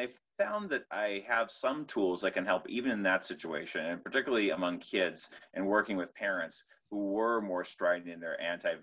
I 0.00 0.08
found 0.38 0.70
that 0.70 0.86
I 0.90 1.24
have 1.28 1.50
some 1.50 1.84
tools 1.84 2.22
that 2.22 2.32
can 2.32 2.46
help 2.46 2.68
even 2.68 2.90
in 2.90 3.02
that 3.02 3.24
situation, 3.26 3.84
and 3.84 4.02
particularly 4.02 4.50
among 4.50 4.78
kids 4.78 5.28
and 5.52 5.66
working 5.66 5.98
with 5.98 6.14
parents 6.14 6.64
who 6.90 7.10
were 7.10 7.42
more 7.42 7.64
strident 7.64 8.10
in 8.10 8.20
their 8.20 8.40
anti 8.40 8.74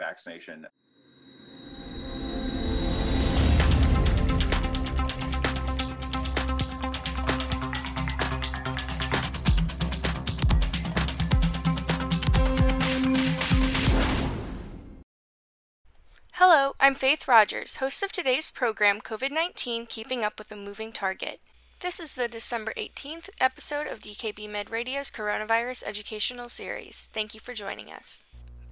I'm 16.80 16.96
Faith 16.96 17.28
Rogers, 17.28 17.78
host 17.78 18.04
of 18.04 18.12
today's 18.12 18.52
program 18.52 19.00
COVID 19.00 19.32
19 19.32 19.86
Keeping 19.86 20.24
Up 20.24 20.38
with 20.38 20.52
a 20.52 20.56
Moving 20.56 20.92
Target. 20.92 21.40
This 21.80 22.00
is 22.00 22.16
the 22.16 22.28
December 22.28 22.74
18th 22.76 23.30
episode 23.40 23.88
of 23.88 24.00
DKB 24.00 24.50
Med 24.50 24.70
Radio's 24.70 25.10
Coronavirus 25.10 25.84
Educational 25.86 26.50
Series. 26.50 27.08
Thank 27.14 27.34
you 27.34 27.40
for 27.40 27.54
joining 27.54 27.92
us. 27.92 28.24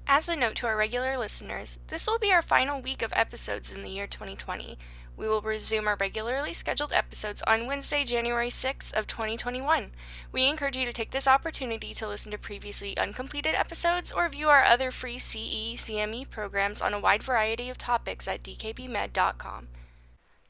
As 0.08 0.30
a 0.30 0.36
note 0.36 0.56
to 0.58 0.68
our 0.68 0.78
regular 0.78 1.18
listeners, 1.18 1.80
this 1.88 2.06
will 2.06 2.20
be 2.20 2.32
our 2.32 2.44
final 2.44 2.80
week 2.80 3.02
of 3.02 3.12
episodes 3.16 3.74
in 3.74 3.82
the 3.82 3.90
year 3.90 4.06
2020. 4.06 4.78
We 5.18 5.28
will 5.28 5.42
resume 5.42 5.88
our 5.88 5.98
regularly 6.00 6.54
scheduled 6.54 6.94
episodes 6.94 7.42
on 7.48 7.66
Wednesday, 7.66 8.04
January 8.04 8.50
6th 8.50 8.94
of 8.94 9.08
2021. 9.08 9.92
We 10.32 10.48
encourage 10.48 10.78
you 10.78 10.86
to 10.86 10.94
take 10.94 11.10
this 11.10 11.28
opportunity 11.28 11.96
to 11.96 12.08
listen 12.08 12.32
to 12.32 12.38
previously 12.38 12.96
uncompleted 13.00 13.56
episodes 13.56 14.12
or 14.12 14.30
view 14.30 14.48
our 14.48 14.64
other 14.64 14.92
free 14.92 15.18
CE 15.18 15.76
CME 15.76 16.30
programs 16.30 16.84
on 16.84 16.94
a 16.94 17.00
wide 17.00 17.24
variety 17.24 17.72
of 17.72 17.80
topics 17.80 18.28
at 18.28 18.44
dkbmed.com. 18.44 19.70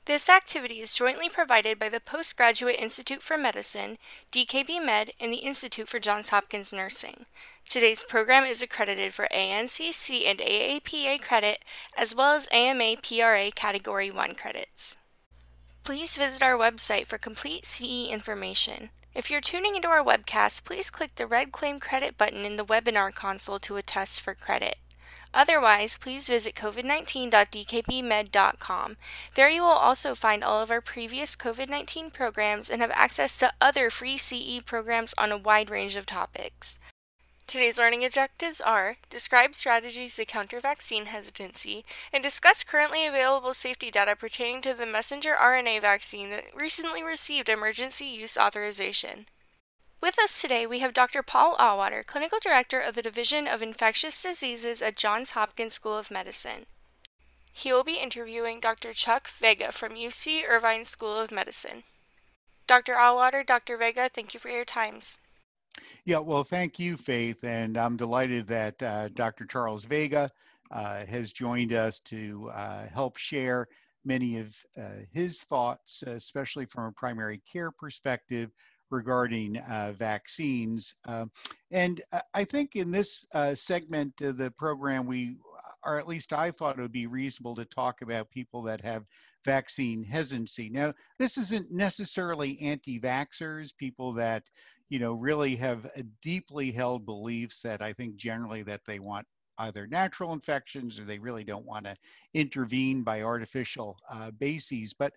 This 0.05 0.29
activity 0.29 0.81
is 0.81 0.93
jointly 0.93 1.29
provided 1.29 1.79
by 1.79 1.89
the 1.89 1.99
Postgraduate 1.99 2.75
Institute 2.77 3.23
for 3.23 3.39
Medicine, 3.39 3.97
DKB 4.31 4.79
Med, 4.85 5.09
and 5.19 5.33
the 5.33 5.37
Institute 5.37 5.89
for 5.89 5.97
Johns 5.97 6.29
Hopkins 6.29 6.71
Nursing. 6.71 7.25
Today's 7.67 8.03
program 8.03 8.43
is 8.43 8.61
accredited 8.61 9.15
for 9.15 9.27
ANCC 9.33 10.27
and 10.27 10.37
AAPA 10.37 11.23
credit, 11.23 11.65
as 11.97 12.13
well 12.13 12.33
as 12.33 12.47
AMA 12.51 12.97
PRA 12.97 13.49
Category 13.49 14.11
1 14.11 14.35
credits. 14.35 14.97
Please 15.83 16.15
visit 16.15 16.43
our 16.43 16.55
website 16.55 17.07
for 17.07 17.17
complete 17.17 17.65
CE 17.65 18.07
information. 18.07 18.91
If 19.15 19.31
you're 19.31 19.41
tuning 19.41 19.75
into 19.75 19.87
our 19.87 20.03
webcast, 20.03 20.65
please 20.65 20.91
click 20.91 21.15
the 21.15 21.25
red 21.25 21.51
Claim 21.51 21.79
Credit 21.79 22.15
button 22.15 22.45
in 22.45 22.57
the 22.57 22.65
webinar 22.65 23.11
console 23.11 23.57
to 23.57 23.77
attest 23.77 24.21
for 24.21 24.35
credit. 24.35 24.77
Otherwise, 25.35 25.97
please 25.97 26.29
visit 26.29 26.55
covid19.dkbmed.com. 26.55 28.97
There 29.35 29.49
you 29.49 29.61
will 29.61 29.67
also 29.67 30.15
find 30.15 30.41
all 30.41 30.61
of 30.61 30.71
our 30.71 30.79
previous 30.79 31.35
COVID 31.35 31.67
19 31.67 32.09
programs 32.09 32.69
and 32.69 32.81
have 32.81 32.91
access 32.91 33.37
to 33.39 33.51
other 33.59 33.89
free 33.89 34.17
CE 34.17 34.61
programs 34.65 35.13
on 35.17 35.33
a 35.33 35.37
wide 35.37 35.69
range 35.69 35.97
of 35.97 36.05
topics. 36.05 36.79
Today's 37.47 37.77
learning 37.77 38.05
objectives 38.05 38.61
are 38.61 38.95
describe 39.09 39.55
strategies 39.55 40.15
to 40.15 40.23
counter 40.25 40.61
vaccine 40.61 41.07
hesitancy 41.07 41.83
and 42.13 42.23
discuss 42.23 42.63
currently 42.63 43.05
available 43.05 43.53
safety 43.53 43.91
data 43.91 44.15
pertaining 44.15 44.61
to 44.61 44.73
the 44.73 44.85
messenger 44.85 45.35
RNA 45.39 45.81
vaccine 45.81 46.29
that 46.29 46.45
recently 46.55 47.03
received 47.03 47.49
emergency 47.49 48.05
use 48.05 48.37
authorization. 48.37 49.25
With 50.05 50.19
us 50.19 50.39
today, 50.39 50.67
we 50.67 50.81
have 50.81 50.93
Dr. 50.93 51.23
Paul 51.23 51.57
Auwaerter, 51.57 52.05
Clinical 52.05 52.37
Director 52.39 52.79
of 52.79 52.93
the 52.93 53.01
Division 53.01 53.47
of 53.47 53.63
Infectious 53.63 54.21
Diseases 54.21 54.79
at 54.83 54.95
Johns 54.95 55.31
Hopkins 55.31 55.73
School 55.73 55.97
of 55.97 56.11
Medicine. 56.11 56.67
He 57.51 57.73
will 57.73 57.83
be 57.83 57.95
interviewing 57.95 58.59
Dr. 58.59 58.93
Chuck 58.93 59.27
Vega 59.27 59.71
from 59.71 59.95
UC 59.95 60.47
Irvine 60.47 60.85
School 60.85 61.17
of 61.17 61.31
Medicine. 61.31 61.85
Dr. 62.67 62.93
Auwaerter, 62.93 63.43
Dr. 63.43 63.77
Vega, 63.77 64.07
thank 64.07 64.35
you 64.35 64.39
for 64.39 64.49
your 64.49 64.63
times. 64.63 65.17
Yeah, 66.03 66.19
well, 66.19 66.43
thank 66.43 66.77
you, 66.77 66.97
Faith, 66.97 67.43
and 67.43 67.75
I'm 67.75 67.97
delighted 67.97 68.45
that 68.45 68.83
uh, 68.83 69.07
Dr. 69.07 69.47
Charles 69.47 69.85
Vega 69.85 70.29
uh, 70.69 71.03
has 71.07 71.31
joined 71.31 71.73
us 71.73 71.99
to 72.01 72.51
uh, 72.53 72.87
help 72.89 73.17
share 73.17 73.67
many 74.03 74.37
of 74.37 74.55
uh, 74.77 75.01
his 75.11 75.39
thoughts, 75.39 76.03
especially 76.03 76.67
from 76.67 76.83
a 76.83 76.91
primary 76.91 77.41
care 77.51 77.71
perspective 77.71 78.51
regarding 78.95 79.57
uh, 79.57 79.93
vaccines. 79.97 80.95
Uh, 81.07 81.25
and 81.71 82.01
I 82.33 82.43
think 82.45 82.75
in 82.75 82.91
this 82.91 83.25
uh, 83.33 83.53
segment 83.55 84.21
of 84.21 84.37
the 84.37 84.51
program, 84.51 85.05
we, 85.05 85.37
or 85.83 85.99
at 85.99 86.07
least 86.07 86.33
I 86.33 86.51
thought 86.51 86.79
it 86.79 86.81
would 86.81 86.91
be 86.91 87.07
reasonable 87.07 87.55
to 87.55 87.65
talk 87.65 88.01
about 88.01 88.31
people 88.31 88.61
that 88.63 88.81
have 88.81 89.03
vaccine 89.43 90.03
hesitancy. 90.03 90.69
Now, 90.69 90.93
this 91.19 91.37
isn't 91.37 91.71
necessarily 91.71 92.59
anti-vaxxers, 92.61 93.77
people 93.77 94.13
that, 94.13 94.43
you 94.89 94.99
know, 94.99 95.13
really 95.13 95.55
have 95.57 95.89
deeply 96.21 96.71
held 96.71 97.05
beliefs 97.05 97.61
that 97.61 97.81
I 97.81 97.93
think 97.93 98.15
generally 98.15 98.63
that 98.63 98.81
they 98.87 98.99
want 98.99 99.27
either 99.57 99.87
natural 99.87 100.33
infections 100.33 100.99
or 100.99 101.05
they 101.05 101.19
really 101.19 101.43
don't 101.43 101.65
want 101.65 101.85
to 101.85 101.95
intervene 102.33 103.03
by 103.03 103.21
artificial 103.21 103.97
uh, 104.09 104.31
bases. 104.31 104.93
But 104.93 105.13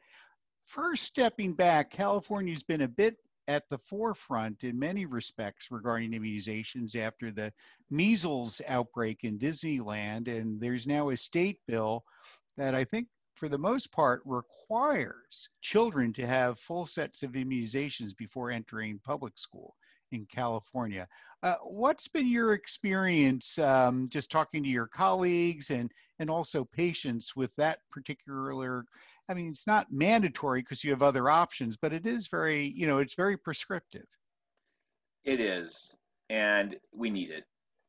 first 0.66 1.04
stepping 1.04 1.54
back, 1.54 1.90
California's 1.90 2.62
been 2.62 2.82
a 2.82 2.88
bit 2.88 3.16
at 3.48 3.68
the 3.70 3.78
forefront 3.78 4.62
in 4.62 4.78
many 4.78 5.06
respects 5.06 5.70
regarding 5.70 6.12
immunizations 6.12 6.94
after 6.94 7.32
the 7.32 7.52
measles 7.90 8.60
outbreak 8.68 9.24
in 9.24 9.38
Disneyland. 9.38 10.28
And 10.28 10.60
there's 10.60 10.86
now 10.86 11.08
a 11.08 11.16
state 11.16 11.58
bill 11.66 12.04
that 12.58 12.74
I 12.74 12.84
think, 12.84 13.08
for 13.34 13.48
the 13.48 13.58
most 13.58 13.90
part, 13.90 14.20
requires 14.26 15.48
children 15.62 16.12
to 16.12 16.26
have 16.26 16.58
full 16.58 16.84
sets 16.86 17.22
of 17.22 17.32
immunizations 17.32 18.14
before 18.16 18.50
entering 18.50 19.00
public 19.02 19.38
school 19.38 19.74
in 20.12 20.26
California. 20.26 21.06
Uh, 21.42 21.54
what's 21.62 22.08
been 22.08 22.26
your 22.26 22.54
experience 22.54 23.58
um, 23.58 24.08
just 24.08 24.30
talking 24.30 24.62
to 24.62 24.68
your 24.68 24.86
colleagues 24.86 25.70
and, 25.70 25.90
and 26.18 26.30
also 26.30 26.64
patients 26.64 27.36
with 27.36 27.54
that 27.56 27.78
particular? 27.90 28.84
I 29.28 29.34
mean, 29.34 29.50
it's 29.50 29.66
not 29.66 29.92
mandatory 29.92 30.60
because 30.60 30.82
you 30.82 30.90
have 30.90 31.02
other 31.02 31.30
options, 31.30 31.76
but 31.76 31.92
it 31.92 32.06
is 32.06 32.28
very, 32.28 32.64
you 32.64 32.86
know, 32.86 32.98
it's 32.98 33.14
very 33.14 33.36
prescriptive. 33.36 34.06
It 35.24 35.40
is, 35.40 35.94
and 36.30 36.76
we 36.92 37.10
need 37.10 37.30
it. 37.30 37.44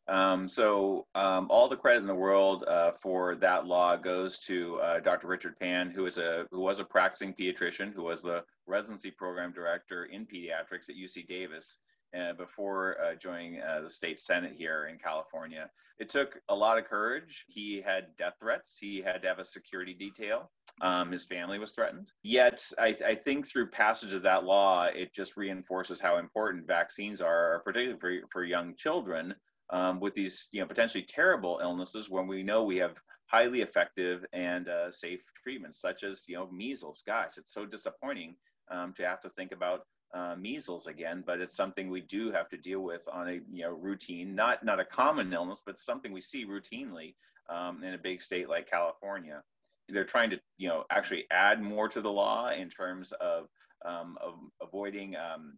Um, 0.09 0.47
so 0.47 1.05
um, 1.13 1.45
all 1.51 1.69
the 1.69 1.77
credit 1.77 1.99
in 1.99 2.07
the 2.07 2.15
world 2.15 2.63
uh, 2.67 2.93
for 2.99 3.35
that 3.35 3.67
law 3.67 3.95
goes 3.95 4.39
to 4.39 4.79
uh, 4.81 4.99
Dr. 4.99 5.27
Richard 5.27 5.59
Pan, 5.59 5.91
who 5.91 6.07
is 6.07 6.17
a 6.17 6.47
who 6.51 6.61
was 6.61 6.79
a 6.79 6.83
practicing 6.83 7.31
pediatrician, 7.33 7.93
who 7.93 8.03
was 8.03 8.23
the 8.23 8.43
residency 8.65 9.11
program 9.11 9.53
director 9.53 10.05
in 10.05 10.25
pediatrics 10.25 10.89
at 10.89 10.95
UC 10.95 11.27
Davis, 11.27 11.77
uh, 12.17 12.33
before 12.33 12.97
uh, 13.01 13.15
joining 13.15 13.61
uh, 13.61 13.81
the 13.81 13.89
state 13.89 14.19
senate 14.19 14.53
here 14.57 14.87
in 14.91 14.97
California. 14.97 15.69
It 15.99 16.09
took 16.09 16.39
a 16.47 16.55
lot 16.55 16.77
of 16.77 16.85
courage. 16.85 17.45
He 17.47 17.81
had 17.85 18.15
death 18.17 18.35
threats. 18.39 18.77
He 18.79 19.01
had 19.01 19.21
to 19.21 19.27
have 19.27 19.39
a 19.39 19.45
security 19.45 19.93
detail. 19.93 20.49
Um, 20.81 21.11
his 21.11 21.25
family 21.25 21.59
was 21.59 21.73
threatened. 21.73 22.07
Yet, 22.23 22.65
I, 22.77 22.95
I, 23.05 23.15
think 23.15 23.45
through 23.45 23.67
passage 23.67 24.13
of 24.13 24.21
that 24.21 24.45
law, 24.45 24.85
it 24.85 25.13
just 25.13 25.35
reinforces 25.35 25.99
how 25.99 26.17
important 26.17 26.67
vaccines 26.67 27.19
are, 27.19 27.61
particularly 27.65 27.99
for, 27.99 28.27
for 28.31 28.43
young 28.45 28.75
children 28.75 29.35
um, 29.71 29.99
with 29.99 30.13
these, 30.13 30.47
you 30.53 30.61
know, 30.61 30.67
potentially 30.67 31.03
terrible 31.03 31.59
illnesses 31.61 32.09
when 32.09 32.27
we 32.27 32.43
know 32.43 32.63
we 32.63 32.77
have 32.77 32.95
highly 33.25 33.61
effective 33.61 34.25
and 34.31 34.69
uh, 34.69 34.89
safe 34.89 35.19
treatments, 35.43 35.81
such 35.81 36.03
as, 36.03 36.23
you 36.27 36.35
know, 36.35 36.49
measles. 36.49 37.03
Gosh, 37.05 37.33
it's 37.37 37.53
so 37.53 37.65
disappointing 37.65 38.35
um, 38.71 38.93
to 38.95 39.05
have 39.05 39.19
to 39.21 39.29
think 39.29 39.51
about 39.51 39.81
uh, 40.13 40.35
measles 40.37 40.87
again, 40.87 41.23
but 41.25 41.39
it's 41.39 41.55
something 41.55 41.89
we 41.89 42.01
do 42.01 42.31
have 42.31 42.49
to 42.49 42.57
deal 42.57 42.81
with 42.81 43.03
on 43.11 43.29
a 43.29 43.33
you 43.51 43.63
know 43.63 43.71
routine, 43.71 44.35
not 44.35 44.63
not 44.63 44.79
a 44.79 44.85
common 44.85 45.31
illness, 45.33 45.61
but 45.65 45.79
something 45.79 46.11
we 46.11 46.21
see 46.21 46.45
routinely 46.45 47.15
um, 47.49 47.83
in 47.83 47.93
a 47.93 47.97
big 47.97 48.21
state 48.21 48.49
like 48.49 48.69
California. 48.69 49.43
They're 49.87 50.05
trying 50.05 50.31
to 50.31 50.39
you 50.57 50.67
know 50.67 50.83
actually 50.91 51.25
add 51.31 51.61
more 51.61 51.87
to 51.89 52.01
the 52.01 52.11
law 52.11 52.49
in 52.49 52.69
terms 52.69 53.11
of 53.19 53.47
um, 53.85 54.17
of 54.21 54.33
avoiding 54.61 55.15
um, 55.15 55.57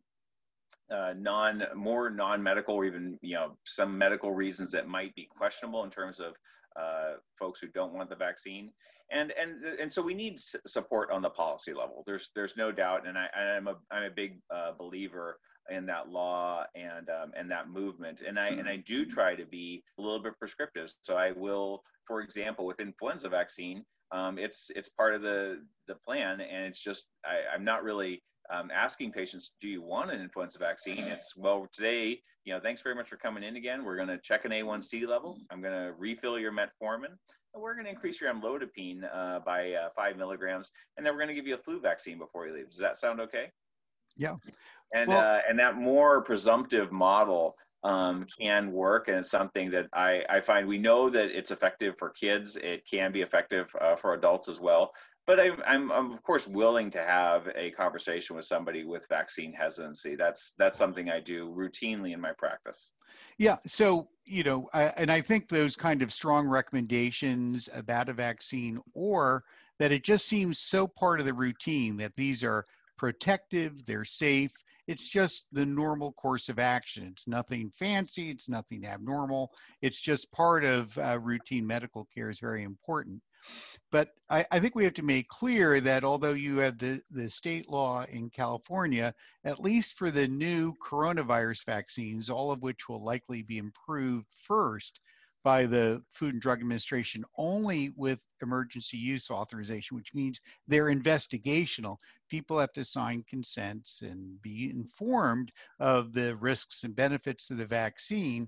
uh, 0.92 1.14
non 1.18 1.64
more 1.76 2.10
non-medical 2.10 2.76
or 2.76 2.86
even 2.86 3.18
you 3.22 3.36
know 3.36 3.58
some 3.64 3.98
medical 3.98 4.32
reasons 4.32 4.72
that 4.72 4.88
might 4.88 5.16
be 5.16 5.28
questionable 5.38 5.84
in 5.84 5.90
terms 5.90 6.20
of 6.20 6.34
uh, 6.76 7.14
folks 7.38 7.60
who 7.60 7.68
don't 7.68 7.94
want 7.94 8.10
the 8.10 8.16
vaccine. 8.16 8.72
And 9.12 9.34
and 9.40 9.64
and 9.80 9.92
so 9.92 10.02
we 10.02 10.14
need 10.14 10.40
support 10.66 11.12
on 11.12 11.22
the 11.22 11.30
policy 11.30 11.74
level. 11.74 12.04
There's 12.06 12.30
there's 12.34 12.56
no 12.56 12.72
doubt 12.72 13.06
and 13.06 13.18
i 13.18 13.28
i'm 13.58 13.68
a 13.68 13.76
i'm 13.92 14.04
a 14.04 14.10
big 14.10 14.40
uh, 14.54 14.72
believer 14.78 15.38
in 15.70 15.86
that 15.88 16.10
law 16.10 16.64
and 16.76 17.10
um, 17.10 17.32
and 17.36 17.52
that 17.52 17.70
movement. 17.70 18.22
And 18.26 18.40
i 18.40 18.48
and 18.48 18.70
i 18.70 18.78
do 18.78 19.06
try 19.06 19.36
to 19.36 19.46
be 19.46 19.84
a 20.00 20.02
little 20.02 20.24
bit 20.24 20.40
prescriptive. 20.40 20.94
So 21.02 21.18
i 21.18 21.32
will 21.32 21.84
for 22.08 22.22
example 22.22 22.66
with 22.66 22.80
influenza 22.80 23.28
vaccine 23.28 23.84
um, 24.12 24.38
it's 24.38 24.70
it's 24.76 24.90
part 24.90 25.16
of 25.16 25.22
the 25.22 25.62
the 25.88 25.96
plan 25.96 26.42
and 26.42 26.66
it's 26.66 26.82
just 26.82 27.06
I, 27.26 27.54
i'm 27.54 27.64
not 27.64 27.84
really 27.84 28.22
um, 28.50 28.70
asking 28.74 29.12
patients, 29.12 29.52
do 29.62 29.68
you 29.68 29.82
want 29.82 30.12
an 30.12 30.22
influenza 30.22 30.60
vaccine? 30.60 31.06
It's, 31.06 31.36
well, 31.38 31.68
today, 31.74 32.20
you 32.46 32.54
know, 32.54 32.60
thanks 32.60 32.82
very 32.82 32.96
much 32.96 33.10
for 33.10 33.18
coming 33.18 33.44
in 33.44 33.56
again. 33.56 33.86
We're 33.86 33.96
going 33.96 34.08
to 34.08 34.18
check 34.18 34.46
an 34.46 34.52
A1C 34.52 35.08
level. 35.08 35.40
I'm 35.52 35.62
going 35.62 35.74
to 35.74 35.94
refill 35.98 36.40
your 36.40 36.52
metformin. 36.52 37.18
And 37.54 37.62
we're 37.62 37.74
going 37.74 37.86
to 37.86 37.92
increase 37.92 38.20
your 38.22 38.34
amlodipine 38.34 39.04
uh, 39.14 39.40
by 39.40 39.74
uh, 39.74 39.90
five 39.96 40.18
milligrams. 40.18 40.72
And 40.98 41.06
then 41.06 41.14
we're 41.14 41.20
going 41.20 41.30
to 41.30 41.36
give 41.36 41.48
you 41.48 41.56
a 41.56 41.60
flu 41.60 41.80
vaccine 41.80 42.18
before 42.18 42.48
you 42.48 42.54
leave. 42.54 42.70
Does 42.70 42.80
that 42.80 42.98
sound 42.98 43.20
okay? 43.22 43.52
Yeah. 44.18 44.36
And, 44.94 45.10
well, 45.10 45.20
uh, 45.20 45.40
and 45.48 45.60
that 45.60 45.76
more 45.76 46.22
presumptive 46.22 46.92
model 46.92 47.56
um, 47.84 48.28
can 48.40 48.72
work 48.72 49.08
and 49.08 49.18
it's 49.18 49.32
something 49.32 49.72
that 49.72 49.88
I, 49.92 50.24
I 50.30 50.40
find 50.40 50.68
we 50.68 50.78
know 50.78 51.10
that 51.10 51.36
it's 51.36 51.50
effective 51.52 51.96
for 51.98 52.10
kids. 52.10 52.56
It 52.56 52.84
can 52.90 53.12
be 53.12 53.22
effective 53.22 53.76
uh, 53.80 53.96
for 53.96 54.14
adults 54.14 54.48
as 54.48 54.60
well 54.60 54.92
but 55.28 55.40
I'm, 55.40 55.62
I'm, 55.66 55.92
I'm, 55.92 56.12
of 56.12 56.24
course 56.24 56.48
willing 56.48 56.90
to 56.92 57.00
have 57.00 57.48
a 57.56 57.72
conversation 57.72 58.36
with 58.36 58.46
somebody 58.46 58.84
with 58.84 59.08
vaccine 59.08 59.54
hesitancy. 59.54 60.16
That's 60.16 60.54
that's 60.58 60.78
something 60.78 61.10
I 61.10 61.20
do 61.20 61.50
routinely 61.50 62.14
in 62.14 62.22
my 62.22 62.32
practice. 62.38 62.92
Yeah. 63.38 63.58
So 63.68 64.10
you 64.26 64.44
know, 64.44 64.70
I, 64.74 64.86
and 64.98 65.12
I 65.12 65.22
think 65.22 65.50
those 65.50 65.76
kind 65.76 66.02
of 66.02 66.14
strong 66.14 66.48
recommendations 66.48 67.70
about 67.74 68.10
a 68.10 68.14
vaccine, 68.14 68.80
or 68.94 69.44
that 69.80 69.92
it 69.92 70.04
just 70.04 70.28
seems 70.28 70.60
so 70.60 70.88
part 70.88 71.20
of 71.20 71.26
the 71.26 71.34
routine 71.34 71.98
that 71.98 72.16
these 72.16 72.44
are 72.44 72.66
protective, 72.98 73.84
they're 73.86 74.06
safe. 74.06 74.54
It's 74.88 75.08
just 75.08 75.48
the 75.52 75.66
normal 75.66 76.12
course 76.14 76.50
of 76.50 76.60
action. 76.60 77.08
It's 77.12 77.28
nothing 77.28 77.72
fancy. 77.72 78.30
It's 78.30 78.50
nothing 78.50 78.86
abnormal. 78.86 79.52
It's 79.82 80.00
just 80.00 80.32
part 80.32 80.64
of 80.64 80.96
uh, 80.98 81.20
routine 81.20 81.66
medical 81.66 82.08
care 82.14 82.30
is 82.30 82.40
very 82.40 82.64
important. 82.64 83.22
But 83.92 84.14
I, 84.30 84.46
I, 84.52 84.60
think 84.60 84.76
we 84.76 84.84
have 84.84 84.94
to 84.96 85.04
make 85.04 85.28
clear 85.28 85.82
that 85.82 86.04
although 86.04 86.34
you 86.34 86.58
have 86.58 86.78
the, 86.78 87.02
the 87.10 87.30
state 87.30 87.68
law 87.68 88.04
in 88.04 88.30
California, 88.30 89.14
at 89.44 89.60
least 89.60 89.98
for 89.98 90.12
the 90.12 90.28
new 90.28 90.76
coronavirus 90.76 91.66
vaccines, 91.66 92.30
all 92.30 92.52
of 92.52 92.62
which 92.62 92.88
will 92.88 93.04
likely 93.04 93.42
be 93.42 93.58
improved 93.58 94.28
first, 94.32 95.00
by 95.44 95.66
the 95.66 96.04
Food 96.12 96.34
and 96.34 96.42
Drug 96.42 96.60
Administration 96.60 97.24
only 97.38 97.92
with 97.96 98.26
emergency 98.42 98.98
use 98.98 99.30
authorization, 99.30 99.98
which 99.98 100.14
means 100.14 100.42
they're 100.68 100.86
investigational. 100.86 101.98
People 102.30 102.60
have 102.60 102.72
to 102.74 102.84
sign 102.84 103.26
consents 103.28 104.02
and 104.04 104.42
be 104.42 104.70
informed 104.70 105.52
of 105.80 106.14
the 106.14 106.36
risks 106.38 106.84
and 106.84 106.96
benefits 106.96 107.50
of 107.50 107.58
the 107.58 107.66
vaccine. 107.66 108.48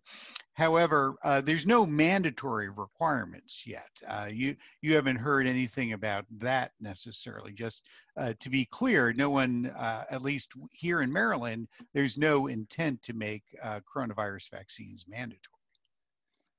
However, 0.54 1.16
uh, 1.24 1.42
there's 1.42 1.66
no 1.66 1.86
mandatory 1.86 2.70
requirements 2.70 3.66
yet. 3.66 3.90
Uh, 4.08 4.30
you 4.32 4.56
you 4.82 4.96
haven't 4.96 5.18
heard 5.18 5.48
anything 5.48 5.94
about 5.94 6.26
that 6.38 6.72
necessarily. 6.80 7.54
Just 7.54 7.84
uh, 8.18 8.34
to 8.40 8.50
be 8.50 8.66
clear, 8.66 9.14
no 9.14 9.30
one, 9.30 9.68
uh, 9.76 10.06
at 10.10 10.22
least 10.22 10.54
here 10.72 11.02
in 11.02 11.12
Maryland, 11.12 11.68
there's 11.94 12.18
no 12.18 12.48
intent 12.48 13.02
to 13.02 13.14
make 13.14 13.44
uh, 13.64 13.80
coronavirus 13.94 14.52
vaccines 14.52 15.06
mandatory. 15.08 15.63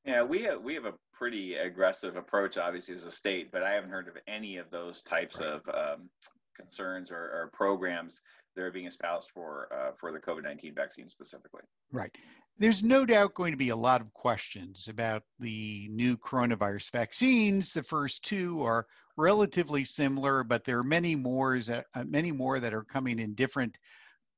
Yeah, 0.04 0.22
we 0.22 0.42
have, 0.42 0.60
we 0.62 0.74
have 0.74 0.84
a 0.84 0.94
pretty 1.12 1.54
aggressive 1.54 2.16
approach, 2.16 2.58
obviously, 2.58 2.94
as 2.94 3.06
a 3.06 3.10
state, 3.10 3.50
but 3.50 3.62
I 3.62 3.72
haven't 3.72 3.90
heard 3.90 4.08
of 4.08 4.16
any 4.28 4.58
of 4.58 4.70
those 4.70 5.00
types 5.02 5.40
right. 5.40 5.48
of 5.48 5.68
um, 5.68 6.10
concerns 6.54 7.10
or, 7.10 7.16
or, 7.16 7.50
programs 7.52 8.20
that 8.54 8.62
are 8.62 8.70
being 8.70 8.86
espoused 8.86 9.30
for 9.34 9.68
uh, 9.72 9.92
for 9.98 10.12
the 10.12 10.18
COVID 10.18 10.44
nineteen 10.44 10.74
vaccine 10.74 11.08
specifically. 11.08 11.62
Right. 11.92 12.14
There's 12.58 12.84
no 12.84 13.04
doubt 13.04 13.34
going 13.34 13.50
to 13.52 13.58
be 13.58 13.70
a 13.70 13.76
lot 13.76 14.00
of 14.00 14.12
questions 14.12 14.86
about 14.88 15.24
the 15.40 15.88
new 15.90 16.16
coronavirus 16.16 16.92
vaccines. 16.92 17.72
The 17.72 17.82
first 17.82 18.24
two 18.24 18.62
are 18.62 18.86
relatively 19.16 19.84
similar, 19.84 20.44
but 20.44 20.64
there 20.64 20.78
are 20.78 20.84
many 20.84 21.16
more 21.16 21.58
that 21.58 21.86
uh, 21.94 22.04
many 22.04 22.30
more 22.30 22.60
that 22.60 22.74
are 22.74 22.84
coming 22.84 23.18
in 23.18 23.34
different 23.34 23.76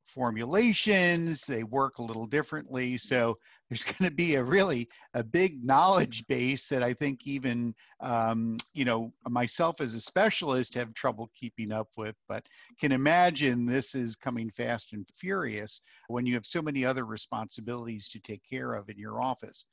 formulations 0.06 1.46
they 1.46 1.64
work 1.64 1.98
a 1.98 2.02
little 2.02 2.26
differently. 2.26 2.96
So 2.96 3.38
there's 3.68 3.84
going 3.98 4.08
to 4.08 4.14
be 4.14 4.36
a 4.36 4.44
really 4.44 4.88
a 5.14 5.24
big 5.24 5.64
knowledge 5.64 6.26
base 6.26 6.68
that 6.68 6.82
i 6.82 6.92
think 6.92 7.26
even 7.26 7.74
um, 8.00 8.56
you 8.74 8.84
know 8.84 9.12
myself 9.28 9.80
as 9.80 9.94
a 9.94 10.00
specialist 10.00 10.74
have 10.74 10.92
trouble 10.94 11.30
keeping 11.34 11.72
up 11.72 11.88
with 11.96 12.14
but 12.28 12.46
can 12.78 12.92
imagine 12.92 13.66
this 13.66 13.94
is 13.94 14.16
coming 14.16 14.50
fast 14.50 14.92
and 14.92 15.06
furious 15.14 15.80
when 16.08 16.26
you 16.26 16.34
have 16.34 16.46
so 16.46 16.62
many 16.62 16.84
other 16.84 17.06
responsibilities 17.06 18.08
to 18.08 18.18
take 18.20 18.42
care 18.48 18.74
of 18.74 18.88
in 18.88 18.98
your 18.98 19.20
office. 19.20 19.64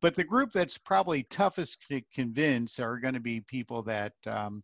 But 0.00 0.14
the 0.14 0.24
group 0.24 0.52
that's 0.52 0.78
probably 0.78 1.24
toughest 1.24 1.86
to 1.90 2.00
convince 2.14 2.80
are 2.80 2.98
going 2.98 3.14
to 3.14 3.20
be 3.20 3.42
people 3.42 3.82
that 3.82 4.14
um, 4.26 4.62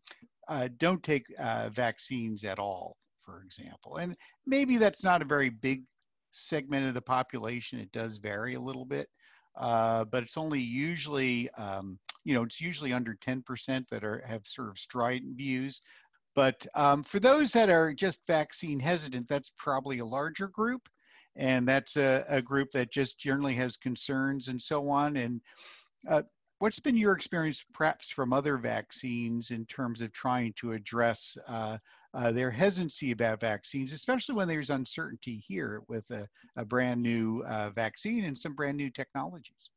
uh, 0.48 0.68
don't 0.78 1.02
take 1.02 1.26
uh, 1.38 1.68
vaccines 1.68 2.44
at 2.44 2.58
all 2.58 2.96
for 3.26 3.42
example. 3.42 3.96
And 3.96 4.16
maybe 4.46 4.78
that's 4.78 5.04
not 5.04 5.20
a 5.20 5.26
very 5.26 5.50
big 5.50 5.82
segment 6.30 6.86
of 6.88 6.94
the 6.94 7.02
population. 7.02 7.80
It 7.80 7.92
does 7.92 8.18
vary 8.18 8.54
a 8.54 8.60
little 8.60 8.84
bit, 8.84 9.08
uh, 9.58 10.04
but 10.04 10.22
it's 10.22 10.38
only 10.38 10.60
usually, 10.60 11.50
um, 11.58 11.98
you 12.24 12.34
know, 12.34 12.42
it's 12.42 12.60
usually 12.60 12.92
under 12.92 13.14
10% 13.14 13.88
that 13.90 14.04
are 14.04 14.24
have 14.26 14.46
sort 14.46 14.68
of 14.68 14.78
strident 14.78 15.36
views. 15.36 15.82
But 16.34 16.66
um, 16.74 17.02
for 17.02 17.18
those 17.18 17.52
that 17.52 17.70
are 17.70 17.92
just 17.92 18.26
vaccine 18.26 18.78
hesitant, 18.78 19.26
that's 19.28 19.52
probably 19.58 19.98
a 19.98 20.06
larger 20.06 20.48
group. 20.48 20.88
And 21.34 21.68
that's 21.68 21.96
a, 21.96 22.24
a 22.28 22.40
group 22.40 22.70
that 22.72 22.92
just 22.92 23.18
generally 23.18 23.54
has 23.54 23.76
concerns 23.76 24.48
and 24.48 24.60
so 24.60 24.88
on. 24.88 25.16
And 25.16 25.40
uh, 26.08 26.22
what's 26.58 26.80
been 26.80 26.96
your 26.96 27.12
experience 27.12 27.64
perhaps 27.72 28.10
from 28.10 28.32
other 28.32 28.56
vaccines 28.56 29.50
in 29.50 29.66
terms 29.66 30.00
of 30.00 30.12
trying 30.12 30.52
to 30.54 30.72
address 30.72 31.36
uh, 31.48 31.76
uh, 32.14 32.32
their 32.32 32.50
hesitancy 32.50 33.12
about 33.12 33.40
vaccines, 33.40 33.92
especially 33.92 34.34
when 34.34 34.48
there's 34.48 34.70
uncertainty 34.70 35.42
here 35.46 35.82
with 35.88 36.10
a, 36.10 36.26
a 36.56 36.64
brand 36.64 37.02
new 37.02 37.42
uh, 37.46 37.70
vaccine 37.70 38.24
and 38.24 38.36
some 38.36 38.54
brand 38.54 38.76
new 38.76 38.90
technologies? 38.90 39.70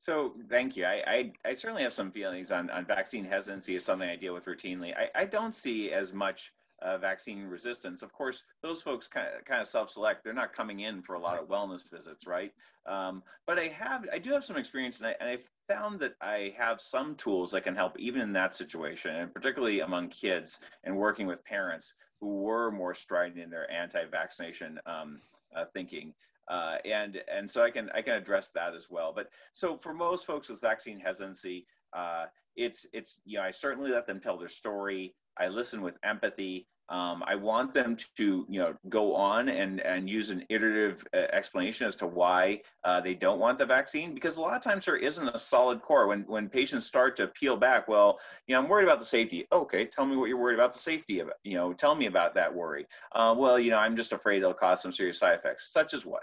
So 0.00 0.34
thank 0.48 0.76
you. 0.76 0.86
I, 0.86 1.02
I, 1.06 1.32
I, 1.44 1.54
certainly 1.54 1.82
have 1.82 1.92
some 1.92 2.12
feelings 2.12 2.50
on, 2.50 2.70
on 2.70 2.86
vaccine 2.86 3.24
hesitancy 3.24 3.74
is 3.74 3.84
something 3.84 4.08
I 4.08 4.16
deal 4.16 4.32
with 4.32 4.46
routinely. 4.46 4.94
I, 4.96 5.22
I 5.22 5.24
don't 5.26 5.54
see 5.54 5.92
as 5.92 6.14
much 6.14 6.52
uh, 6.82 6.98
vaccine 6.98 7.44
resistance. 7.44 8.02
Of 8.02 8.12
course, 8.12 8.44
those 8.62 8.82
folks 8.82 9.06
kind 9.06 9.26
of, 9.36 9.44
kind 9.44 9.60
of 9.60 9.66
self-select. 9.66 10.24
They're 10.24 10.32
not 10.32 10.54
coming 10.54 10.80
in 10.80 11.02
for 11.02 11.14
a 11.14 11.20
lot 11.20 11.38
of 11.38 11.48
wellness 11.48 11.88
visits, 11.90 12.26
right? 12.26 12.52
Um, 12.86 13.22
but 13.46 13.58
I 13.58 13.68
have, 13.68 14.06
I 14.12 14.18
do 14.18 14.32
have 14.32 14.44
some 14.44 14.56
experience, 14.56 14.98
and 14.98 15.08
I, 15.08 15.14
and 15.20 15.28
I 15.28 15.38
found 15.72 16.00
that 16.00 16.14
I 16.20 16.54
have 16.56 16.80
some 16.80 17.14
tools 17.14 17.50
that 17.52 17.64
can 17.64 17.74
help 17.74 17.98
even 17.98 18.20
in 18.22 18.32
that 18.32 18.54
situation, 18.54 19.14
and 19.14 19.32
particularly 19.32 19.80
among 19.80 20.08
kids 20.08 20.58
and 20.84 20.96
working 20.96 21.26
with 21.26 21.44
parents 21.44 21.94
who 22.20 22.42
were 22.42 22.70
more 22.70 22.94
strident 22.94 23.40
in 23.40 23.50
their 23.50 23.70
anti-vaccination 23.70 24.80
um, 24.86 25.18
uh, 25.54 25.64
thinking. 25.72 26.14
Uh, 26.48 26.78
and 26.86 27.20
and 27.30 27.50
so 27.50 27.62
I 27.62 27.70
can 27.70 27.90
I 27.94 28.00
can 28.00 28.14
address 28.14 28.50
that 28.50 28.74
as 28.74 28.88
well. 28.88 29.12
But 29.14 29.28
so 29.52 29.76
for 29.76 29.92
most 29.92 30.24
folks 30.24 30.48
with 30.48 30.62
vaccine 30.62 30.98
hesitancy, 30.98 31.66
uh, 31.92 32.26
it's 32.56 32.86
it's 32.92 33.20
you 33.26 33.38
know 33.38 33.44
I 33.44 33.50
certainly 33.50 33.90
let 33.90 34.06
them 34.06 34.18
tell 34.18 34.38
their 34.38 34.48
story. 34.48 35.14
I 35.38 35.48
listen 35.48 35.82
with 35.82 35.96
empathy. 36.02 36.66
Um, 36.90 37.22
I 37.26 37.34
want 37.34 37.74
them 37.74 37.98
to, 38.16 38.46
you 38.48 38.60
know, 38.60 38.74
go 38.88 39.14
on 39.14 39.50
and, 39.50 39.80
and 39.80 40.08
use 40.08 40.30
an 40.30 40.42
iterative 40.48 41.04
uh, 41.12 41.18
explanation 41.34 41.86
as 41.86 41.94
to 41.96 42.06
why 42.06 42.62
uh, 42.82 42.98
they 43.02 43.12
don't 43.12 43.38
want 43.38 43.58
the 43.58 43.66
vaccine, 43.66 44.14
because 44.14 44.38
a 44.38 44.40
lot 44.40 44.56
of 44.56 44.62
times 44.62 44.86
there 44.86 44.96
isn't 44.96 45.28
a 45.28 45.38
solid 45.38 45.82
core. 45.82 46.06
When 46.06 46.22
when 46.22 46.48
patients 46.48 46.86
start 46.86 47.14
to 47.16 47.26
peel 47.26 47.58
back, 47.58 47.88
well, 47.88 48.18
you 48.46 48.54
know, 48.54 48.62
I'm 48.62 48.70
worried 48.70 48.84
about 48.84 49.00
the 49.00 49.04
safety. 49.04 49.46
Okay, 49.52 49.84
tell 49.84 50.06
me 50.06 50.16
what 50.16 50.30
you're 50.30 50.38
worried 50.38 50.54
about 50.54 50.72
the 50.72 50.78
safety 50.78 51.20
of 51.20 51.28
it. 51.28 51.34
You 51.44 51.56
know, 51.56 51.74
tell 51.74 51.94
me 51.94 52.06
about 52.06 52.34
that 52.36 52.54
worry. 52.54 52.86
Uh, 53.14 53.34
well, 53.36 53.58
you 53.58 53.70
know, 53.70 53.78
I'm 53.78 53.94
just 53.94 54.14
afraid 54.14 54.38
it'll 54.38 54.54
cause 54.54 54.80
some 54.80 54.92
serious 54.92 55.18
side 55.18 55.38
effects, 55.38 55.70
such 55.70 55.92
as 55.92 56.06
what. 56.06 56.22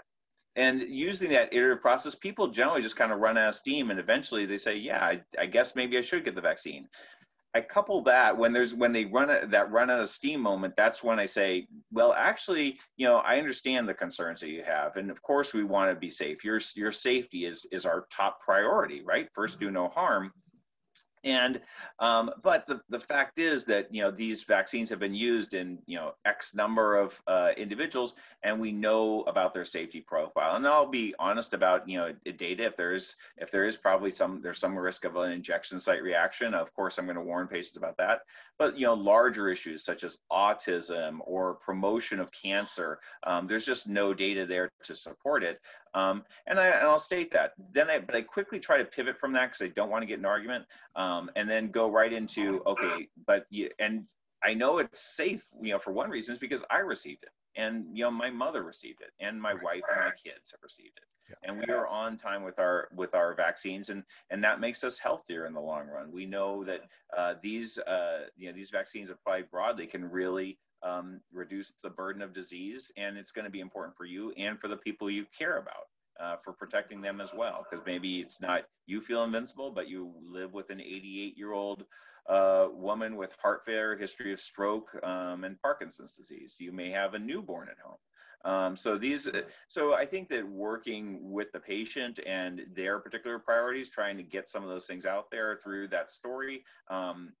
And 0.56 0.80
using 0.80 1.30
that 1.30 1.52
iterative 1.52 1.82
process, 1.82 2.14
people 2.14 2.48
generally 2.48 2.80
just 2.80 2.96
kind 2.96 3.12
of 3.12 3.20
run 3.20 3.36
out 3.36 3.50
of 3.50 3.54
steam, 3.54 3.90
and 3.90 4.00
eventually 4.00 4.46
they 4.46 4.58
say, 4.58 4.74
"Yeah, 4.74 5.04
I, 5.04 5.20
I 5.38 5.46
guess 5.46 5.76
maybe 5.76 5.96
I 5.96 6.00
should 6.00 6.24
get 6.24 6.34
the 6.34 6.40
vaccine." 6.40 6.88
I 7.56 7.62
couple 7.62 8.02
that 8.02 8.36
when 8.36 8.52
there's 8.52 8.74
when 8.74 8.92
they 8.92 9.06
run 9.06 9.30
a, 9.30 9.46
that 9.46 9.72
run 9.72 9.88
out 9.88 10.00
of 10.00 10.10
steam 10.10 10.42
moment. 10.42 10.74
That's 10.76 11.02
when 11.02 11.18
I 11.18 11.24
say, 11.24 11.66
well, 11.90 12.12
actually, 12.12 12.78
you 12.98 13.06
know, 13.06 13.16
I 13.16 13.38
understand 13.38 13.88
the 13.88 13.94
concerns 13.94 14.42
that 14.42 14.50
you 14.50 14.62
have, 14.62 14.96
and 14.96 15.10
of 15.10 15.22
course, 15.22 15.54
we 15.54 15.64
want 15.64 15.90
to 15.90 15.98
be 15.98 16.10
safe. 16.10 16.44
Your 16.44 16.60
your 16.74 16.92
safety 16.92 17.46
is 17.46 17.66
is 17.72 17.86
our 17.86 18.08
top 18.14 18.40
priority, 18.40 19.00
right? 19.02 19.30
First, 19.32 19.56
mm-hmm. 19.56 19.68
do 19.68 19.70
no 19.70 19.88
harm. 19.88 20.32
And 21.26 21.60
um, 21.98 22.30
but 22.42 22.66
the, 22.66 22.80
the 22.88 23.00
fact 23.00 23.40
is 23.40 23.64
that 23.64 23.92
you 23.92 24.00
know 24.00 24.12
these 24.12 24.44
vaccines 24.44 24.88
have 24.90 25.00
been 25.00 25.14
used 25.14 25.54
in 25.54 25.78
you 25.84 25.98
know 25.98 26.14
X 26.24 26.54
number 26.54 26.96
of 26.96 27.20
uh, 27.26 27.50
individuals, 27.56 28.14
and 28.44 28.60
we 28.60 28.70
know 28.70 29.22
about 29.22 29.52
their 29.52 29.64
safety 29.64 30.00
profile. 30.00 30.54
And 30.54 30.66
I'll 30.66 30.86
be 30.86 31.14
honest 31.18 31.52
about 31.52 31.88
you 31.88 31.98
know 31.98 32.14
data. 32.36 32.66
If 32.66 32.76
there's 32.76 33.16
if 33.36 33.50
there 33.50 33.66
is 33.66 33.76
probably 33.76 34.12
some 34.12 34.40
there's 34.40 34.58
some 34.58 34.78
risk 34.78 35.04
of 35.04 35.16
an 35.16 35.32
injection 35.32 35.80
site 35.80 36.02
reaction. 36.02 36.54
Of 36.54 36.72
course, 36.74 36.96
I'm 36.96 37.06
going 37.06 37.16
to 37.16 37.22
warn 37.22 37.48
patients 37.48 37.76
about 37.76 37.96
that. 37.96 38.20
But 38.56 38.78
you 38.78 38.86
know 38.86 38.94
larger 38.94 39.48
issues 39.48 39.84
such 39.84 40.04
as 40.04 40.18
autism 40.30 41.18
or 41.24 41.54
promotion 41.54 42.20
of 42.20 42.30
cancer, 42.30 43.00
um, 43.24 43.48
there's 43.48 43.66
just 43.66 43.88
no 43.88 44.14
data 44.14 44.46
there 44.46 44.70
to 44.84 44.94
support 44.94 45.42
it. 45.42 45.60
Um, 45.96 46.24
and, 46.46 46.60
I, 46.60 46.66
and 46.68 46.86
I'll 46.86 46.98
state 46.98 47.32
that. 47.32 47.52
Then 47.72 47.90
I, 47.90 47.98
but 47.98 48.14
I 48.14 48.20
quickly 48.20 48.60
try 48.60 48.78
to 48.78 48.84
pivot 48.84 49.18
from 49.18 49.32
that 49.32 49.46
because 49.46 49.62
I 49.62 49.68
don't 49.68 49.90
want 49.90 50.02
to 50.02 50.06
get 50.06 50.18
an 50.18 50.26
argument, 50.26 50.64
um, 50.94 51.30
and 51.36 51.48
then 51.48 51.70
go 51.70 51.90
right 51.90 52.12
into 52.12 52.62
okay, 52.66 53.08
but 53.26 53.46
you, 53.50 53.70
and 53.78 54.04
I 54.44 54.54
know 54.54 54.78
it's 54.78 55.16
safe, 55.16 55.48
you 55.60 55.72
know, 55.72 55.78
for 55.78 55.92
one 55.92 56.10
reason 56.10 56.34
is 56.34 56.38
because 56.38 56.62
I 56.70 56.78
received 56.78 57.22
it 57.22 57.30
and 57.56 57.84
you 57.92 58.04
know 58.04 58.10
my 58.10 58.30
mother 58.30 58.62
received 58.62 59.00
it 59.00 59.10
and 59.20 59.40
my 59.40 59.54
wife 59.54 59.82
and 59.90 60.04
my 60.04 60.10
kids 60.10 60.50
have 60.50 60.62
received 60.62 60.98
it 60.98 61.04
yeah. 61.30 61.48
and 61.48 61.58
we 61.58 61.72
are 61.72 61.86
on 61.86 62.16
time 62.16 62.42
with 62.42 62.58
our 62.58 62.88
with 62.94 63.14
our 63.14 63.34
vaccines 63.34 63.88
and 63.88 64.02
and 64.30 64.44
that 64.44 64.60
makes 64.60 64.84
us 64.84 64.98
healthier 64.98 65.46
in 65.46 65.54
the 65.54 65.60
long 65.60 65.86
run 65.88 66.12
we 66.12 66.26
know 66.26 66.62
that 66.64 66.82
uh, 67.16 67.34
these 67.42 67.78
uh, 67.78 68.26
you 68.36 68.46
know 68.46 68.54
these 68.54 68.70
vaccines 68.70 69.10
applied 69.10 69.50
broadly 69.50 69.86
can 69.86 70.04
really 70.04 70.58
um, 70.82 71.20
reduce 71.32 71.72
the 71.82 71.90
burden 71.90 72.22
of 72.22 72.32
disease 72.32 72.90
and 72.96 73.16
it's 73.16 73.32
going 73.32 73.44
to 73.44 73.50
be 73.50 73.60
important 73.60 73.96
for 73.96 74.04
you 74.04 74.32
and 74.38 74.58
for 74.60 74.68
the 74.68 74.76
people 74.76 75.10
you 75.10 75.26
care 75.36 75.58
about 75.58 75.88
uh, 76.20 76.36
for 76.44 76.52
protecting 76.52 77.00
them 77.00 77.20
as 77.20 77.32
well 77.34 77.64
because 77.68 77.84
maybe 77.86 78.20
it's 78.20 78.40
not 78.40 78.62
you 78.86 79.00
feel 79.00 79.24
invincible 79.24 79.70
but 79.70 79.88
you 79.88 80.12
live 80.22 80.52
with 80.52 80.70
an 80.70 80.80
88 80.80 81.36
year 81.36 81.52
old 81.52 81.84
a 82.28 82.68
woman 82.72 83.16
with 83.16 83.34
heart 83.40 83.64
failure, 83.64 83.96
history 83.96 84.32
of 84.32 84.40
stroke, 84.40 84.90
um, 85.04 85.44
and 85.44 85.60
Parkinson's 85.62 86.12
disease. 86.12 86.56
You 86.58 86.72
may 86.72 86.90
have 86.90 87.14
a 87.14 87.18
newborn 87.18 87.68
at 87.68 87.78
home. 87.78 87.98
Um, 88.46 88.76
so 88.76 88.96
these, 88.96 89.28
so 89.68 89.94
I 89.94 90.06
think 90.06 90.28
that 90.28 90.48
working 90.48 91.18
with 91.20 91.50
the 91.50 91.58
patient 91.58 92.20
and 92.24 92.62
their 92.76 93.00
particular 93.00 93.40
priorities, 93.40 93.88
trying 93.88 94.16
to 94.18 94.22
get 94.22 94.48
some 94.48 94.62
of 94.62 94.68
those 94.68 94.86
things 94.86 95.04
out 95.04 95.32
there 95.32 95.58
through 95.62 95.88
that 95.88 96.12
story, 96.12 96.62
um, 96.88 97.32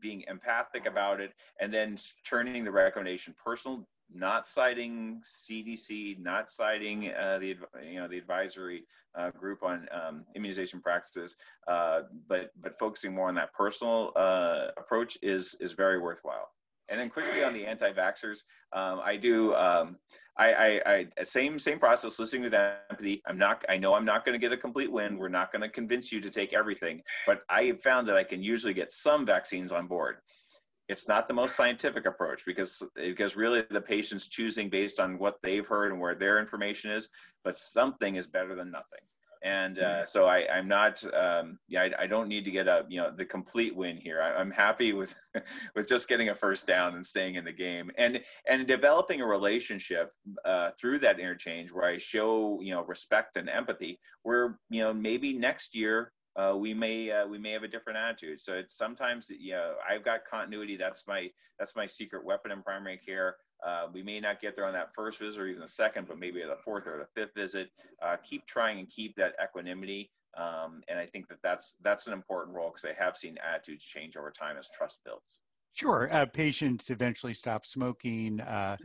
being 0.00 0.22
empathic 0.28 0.84
about 0.84 1.18
it, 1.18 1.32
and 1.60 1.72
then 1.72 1.96
turning 2.26 2.62
the 2.62 2.70
recommendation 2.70 3.34
personal, 3.42 3.88
not 4.12 4.46
citing 4.46 5.22
CDC, 5.26 6.20
not 6.20 6.50
citing 6.50 7.10
uh, 7.18 7.38
the 7.38 7.56
you 7.82 7.98
know 7.98 8.06
the 8.06 8.18
advisory 8.18 8.84
uh, 9.14 9.30
group 9.30 9.62
on 9.62 9.88
um, 9.92 10.24
immunization 10.36 10.82
practices, 10.82 11.36
uh, 11.68 12.02
but 12.28 12.50
but 12.60 12.78
focusing 12.78 13.14
more 13.14 13.28
on 13.28 13.34
that 13.34 13.54
personal 13.54 14.12
uh, 14.14 14.68
approach 14.76 15.16
is 15.22 15.56
is 15.58 15.72
very 15.72 15.98
worthwhile. 15.98 16.50
And 16.90 16.98
then 16.98 17.08
quickly 17.08 17.44
on 17.44 17.52
the 17.52 17.64
anti-vaxxers, 17.64 18.42
um, 18.72 19.00
I 19.04 19.16
do 19.16 19.54
um, 19.54 19.96
I, 20.36 20.54
I, 20.54 21.06
I, 21.18 21.24
same 21.24 21.58
same 21.58 21.78
process. 21.78 22.18
Listening 22.18 22.42
with 22.42 22.54
empathy. 22.54 23.22
I'm 23.26 23.38
not. 23.38 23.64
I 23.68 23.76
know 23.76 23.94
I'm 23.94 24.04
not 24.04 24.24
going 24.24 24.32
to 24.32 24.44
get 24.44 24.52
a 24.52 24.56
complete 24.56 24.90
win. 24.90 25.18
We're 25.18 25.28
not 25.28 25.52
going 25.52 25.62
to 25.62 25.68
convince 25.68 26.10
you 26.10 26.20
to 26.20 26.30
take 26.30 26.52
everything, 26.52 27.02
but 27.26 27.42
I 27.48 27.72
found 27.72 28.08
that 28.08 28.16
I 28.16 28.24
can 28.24 28.42
usually 28.42 28.74
get 28.74 28.92
some 28.92 29.24
vaccines 29.24 29.72
on 29.72 29.86
board 29.86 30.16
it's 30.90 31.06
not 31.06 31.28
the 31.28 31.34
most 31.34 31.54
scientific 31.54 32.04
approach 32.04 32.44
because 32.44 32.82
because 32.96 33.36
really 33.36 33.62
the 33.70 33.80
patient's 33.80 34.26
choosing 34.26 34.68
based 34.68 34.98
on 34.98 35.18
what 35.18 35.36
they've 35.40 35.66
heard 35.66 35.92
and 35.92 36.00
where 36.00 36.16
their 36.16 36.40
information 36.40 36.90
is 36.90 37.08
but 37.44 37.56
something 37.56 38.16
is 38.16 38.26
better 38.26 38.56
than 38.56 38.72
nothing 38.72 39.00
and 39.42 39.78
uh, 39.78 40.04
so 40.04 40.26
I, 40.26 40.46
I'm 40.52 40.68
not, 40.68 41.02
um, 41.14 41.58
yeah, 41.66 41.82
I, 41.82 42.02
I, 42.02 42.06
don't 42.06 42.28
need 42.28 42.44
to 42.44 42.50
get 42.50 42.68
a, 42.68 42.84
you 42.88 43.00
know, 43.00 43.10
the 43.10 43.24
complete 43.24 43.74
win 43.74 43.96
here. 43.96 44.20
I, 44.20 44.38
am 44.38 44.50
happy 44.50 44.92
with, 44.92 45.14
with 45.74 45.88
just 45.88 46.08
getting 46.08 46.28
a 46.28 46.34
first 46.34 46.66
down 46.66 46.94
and 46.94 47.06
staying 47.06 47.36
in 47.36 47.44
the 47.44 47.52
game, 47.52 47.90
and 47.96 48.20
and 48.48 48.66
developing 48.66 49.22
a 49.22 49.26
relationship 49.26 50.12
uh, 50.44 50.72
through 50.78 50.98
that 51.00 51.18
interchange 51.18 51.72
where 51.72 51.86
I 51.86 51.96
show, 51.96 52.60
you 52.60 52.74
know, 52.74 52.84
respect 52.84 53.36
and 53.36 53.48
empathy. 53.48 53.98
Where 54.24 54.58
you 54.68 54.82
know 54.82 54.92
maybe 54.92 55.32
next 55.32 55.74
year 55.74 56.12
uh, 56.36 56.54
we 56.56 56.74
may 56.74 57.10
uh, 57.10 57.26
we 57.26 57.38
may 57.38 57.52
have 57.52 57.62
a 57.62 57.68
different 57.68 57.98
attitude. 57.98 58.40
So 58.40 58.54
it's 58.54 58.76
sometimes 58.76 59.30
you 59.30 59.52
know 59.52 59.74
I've 59.88 60.04
got 60.04 60.20
continuity. 60.30 60.76
That's 60.76 61.04
my 61.08 61.28
that's 61.58 61.74
my 61.74 61.86
secret 61.86 62.24
weapon 62.24 62.52
in 62.52 62.62
primary 62.62 62.98
care. 62.98 63.36
Uh, 63.64 63.86
we 63.92 64.02
may 64.02 64.20
not 64.20 64.40
get 64.40 64.56
there 64.56 64.64
on 64.64 64.72
that 64.72 64.94
first 64.94 65.18
visit 65.18 65.40
or 65.40 65.46
even 65.46 65.60
the 65.60 65.68
second, 65.68 66.08
but 66.08 66.18
maybe 66.18 66.40
the 66.40 66.56
fourth 66.64 66.86
or 66.86 66.98
the 66.98 67.20
fifth 67.20 67.34
visit. 67.34 67.70
Uh, 68.02 68.16
keep 68.22 68.46
trying 68.46 68.78
and 68.78 68.88
keep 68.88 69.14
that 69.16 69.34
equanimity. 69.42 70.10
Um, 70.36 70.82
and 70.88 70.98
I 70.98 71.06
think 71.06 71.28
that 71.28 71.38
that's 71.42 71.74
that's 71.82 72.06
an 72.06 72.12
important 72.12 72.54
role 72.54 72.70
because 72.70 72.84
I 72.84 73.02
have 73.02 73.16
seen 73.16 73.36
attitudes 73.38 73.84
change 73.84 74.16
over 74.16 74.30
time 74.30 74.56
as 74.58 74.68
trust 74.76 74.98
builds. 75.04 75.40
Sure. 75.72 76.08
Uh, 76.12 76.26
patients 76.26 76.90
eventually 76.90 77.34
stop 77.34 77.64
smoking. 77.64 78.40
Uh, 78.40 78.76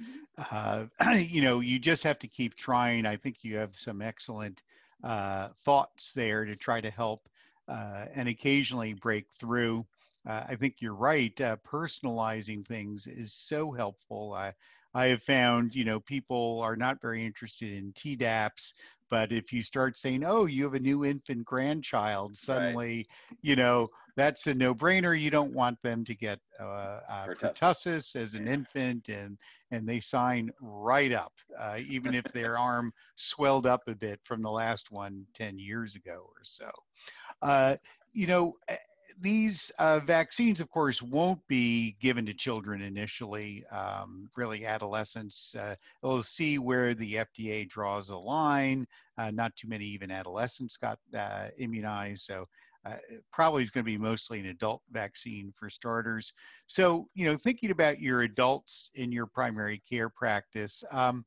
uh, 0.52 0.86
you 1.18 1.42
know, 1.42 1.60
you 1.60 1.80
just 1.80 2.04
have 2.04 2.20
to 2.20 2.28
keep 2.28 2.56
trying. 2.56 3.06
I 3.06 3.16
think 3.16 3.44
you 3.44 3.58
have 3.58 3.76
some 3.76 4.02
excellent 4.02 4.64
uh, 5.04 5.50
thoughts 5.58 6.14
there 6.14 6.46
to 6.46 6.56
try 6.56 6.82
to 6.82 6.90
help 6.90 7.28
uh, 7.68 8.06
and 8.14 8.30
occasionally 8.30 8.94
break 8.94 9.26
through. 9.32 9.86
Uh, 10.28 10.44
I 10.50 10.56
think 10.56 10.76
you're 10.80 10.96
right. 10.96 11.40
Uh, 11.40 11.58
personalizing 11.68 12.66
things 12.68 13.08
is 13.08 13.34
so 13.34 13.72
helpful. 13.72 14.34
I, 14.34 14.54
I 14.94 15.08
have 15.08 15.22
found, 15.22 15.76
you 15.76 15.84
know, 15.84 16.00
people 16.00 16.62
are 16.62 16.78
not 16.78 17.02
very 17.02 17.24
interested 17.24 17.72
in 17.72 17.92
TDAPS, 17.94 18.74
but 19.10 19.32
if 19.32 19.54
you 19.54 19.62
start 19.62 19.98
saying, 19.98 20.24
"Oh, 20.24 20.46
you 20.46 20.64
have 20.64 20.74
a 20.74 20.80
new 20.80 21.06
infant 21.06 21.46
grandchild," 21.46 22.38
suddenly, 22.38 23.08
right. 23.30 23.38
you 23.42 23.56
know, 23.56 23.90
that's 24.16 24.48
a 24.48 24.54
no-brainer. 24.56 25.20
You 25.20 25.30
don't 25.30 25.54
want 25.54 25.80
them 25.84 26.06
to 26.06 26.16
get 26.16 26.40
uh, 26.60 27.02
uh, 27.08 27.28
pertussis 27.28 28.16
as 28.16 28.36
an 28.36 28.48
infant, 28.48 29.10
and 29.10 29.38
and 29.70 29.88
they 29.88 30.00
sign 30.00 30.50
right 30.60 31.12
up, 31.12 31.34
uh, 31.60 31.78
even 31.88 32.16
if 32.16 32.24
their 32.34 32.58
arm 32.58 32.92
swelled 33.16 33.68
up 33.68 33.82
a 33.88 33.96
bit 33.96 34.20
from 34.24 34.42
the 34.42 34.52
last 34.52 34.92
one 34.92 35.26
10 35.34 35.60
years 35.60 35.96
ago 35.96 36.26
or 36.26 36.44
so. 36.44 36.72
Uh, 37.42 37.76
you 38.14 38.28
know 38.28 38.56
these 39.20 39.72
uh, 39.80 40.00
vaccines, 40.00 40.60
of 40.60 40.70
course, 40.70 41.02
won't 41.02 41.46
be 41.48 41.96
given 42.00 42.26
to 42.26 42.34
children 42.34 42.82
initially, 42.82 43.66
um, 43.68 44.30
really 44.36 44.66
adolescents. 44.66 45.56
Uh, 45.56 45.76
we'll 46.02 46.24
see 46.24 46.60
where 46.60 46.94
the 46.94 47.16
FDA 47.16 47.68
draws 47.68 48.10
a 48.10 48.18
line. 48.18 48.86
Uh, 49.18 49.32
not 49.32 49.56
too 49.56 49.68
many 49.68 49.86
even 49.86 50.12
adolescents 50.12 50.78
got 50.78 51.00
uh, 51.18 51.48
immunized. 51.58 52.24
So 52.24 52.46
uh, 52.86 52.98
probably 53.32 53.64
is 53.64 53.72
going 53.72 53.84
to 53.84 53.92
be 53.92 53.98
mostly 53.98 54.40
an 54.40 54.46
adult 54.46 54.82
vaccine 54.92 55.52
for 55.56 55.70
starters. 55.70 56.32
So, 56.68 57.08
you 57.16 57.26
know, 57.26 57.36
thinking 57.36 57.72
about 57.72 58.00
your 58.00 58.22
adults 58.22 58.92
in 58.94 59.12
your 59.12 59.26
primary 59.26 59.82
care 59.90 60.10
practice, 60.10 60.84
um, 60.92 61.26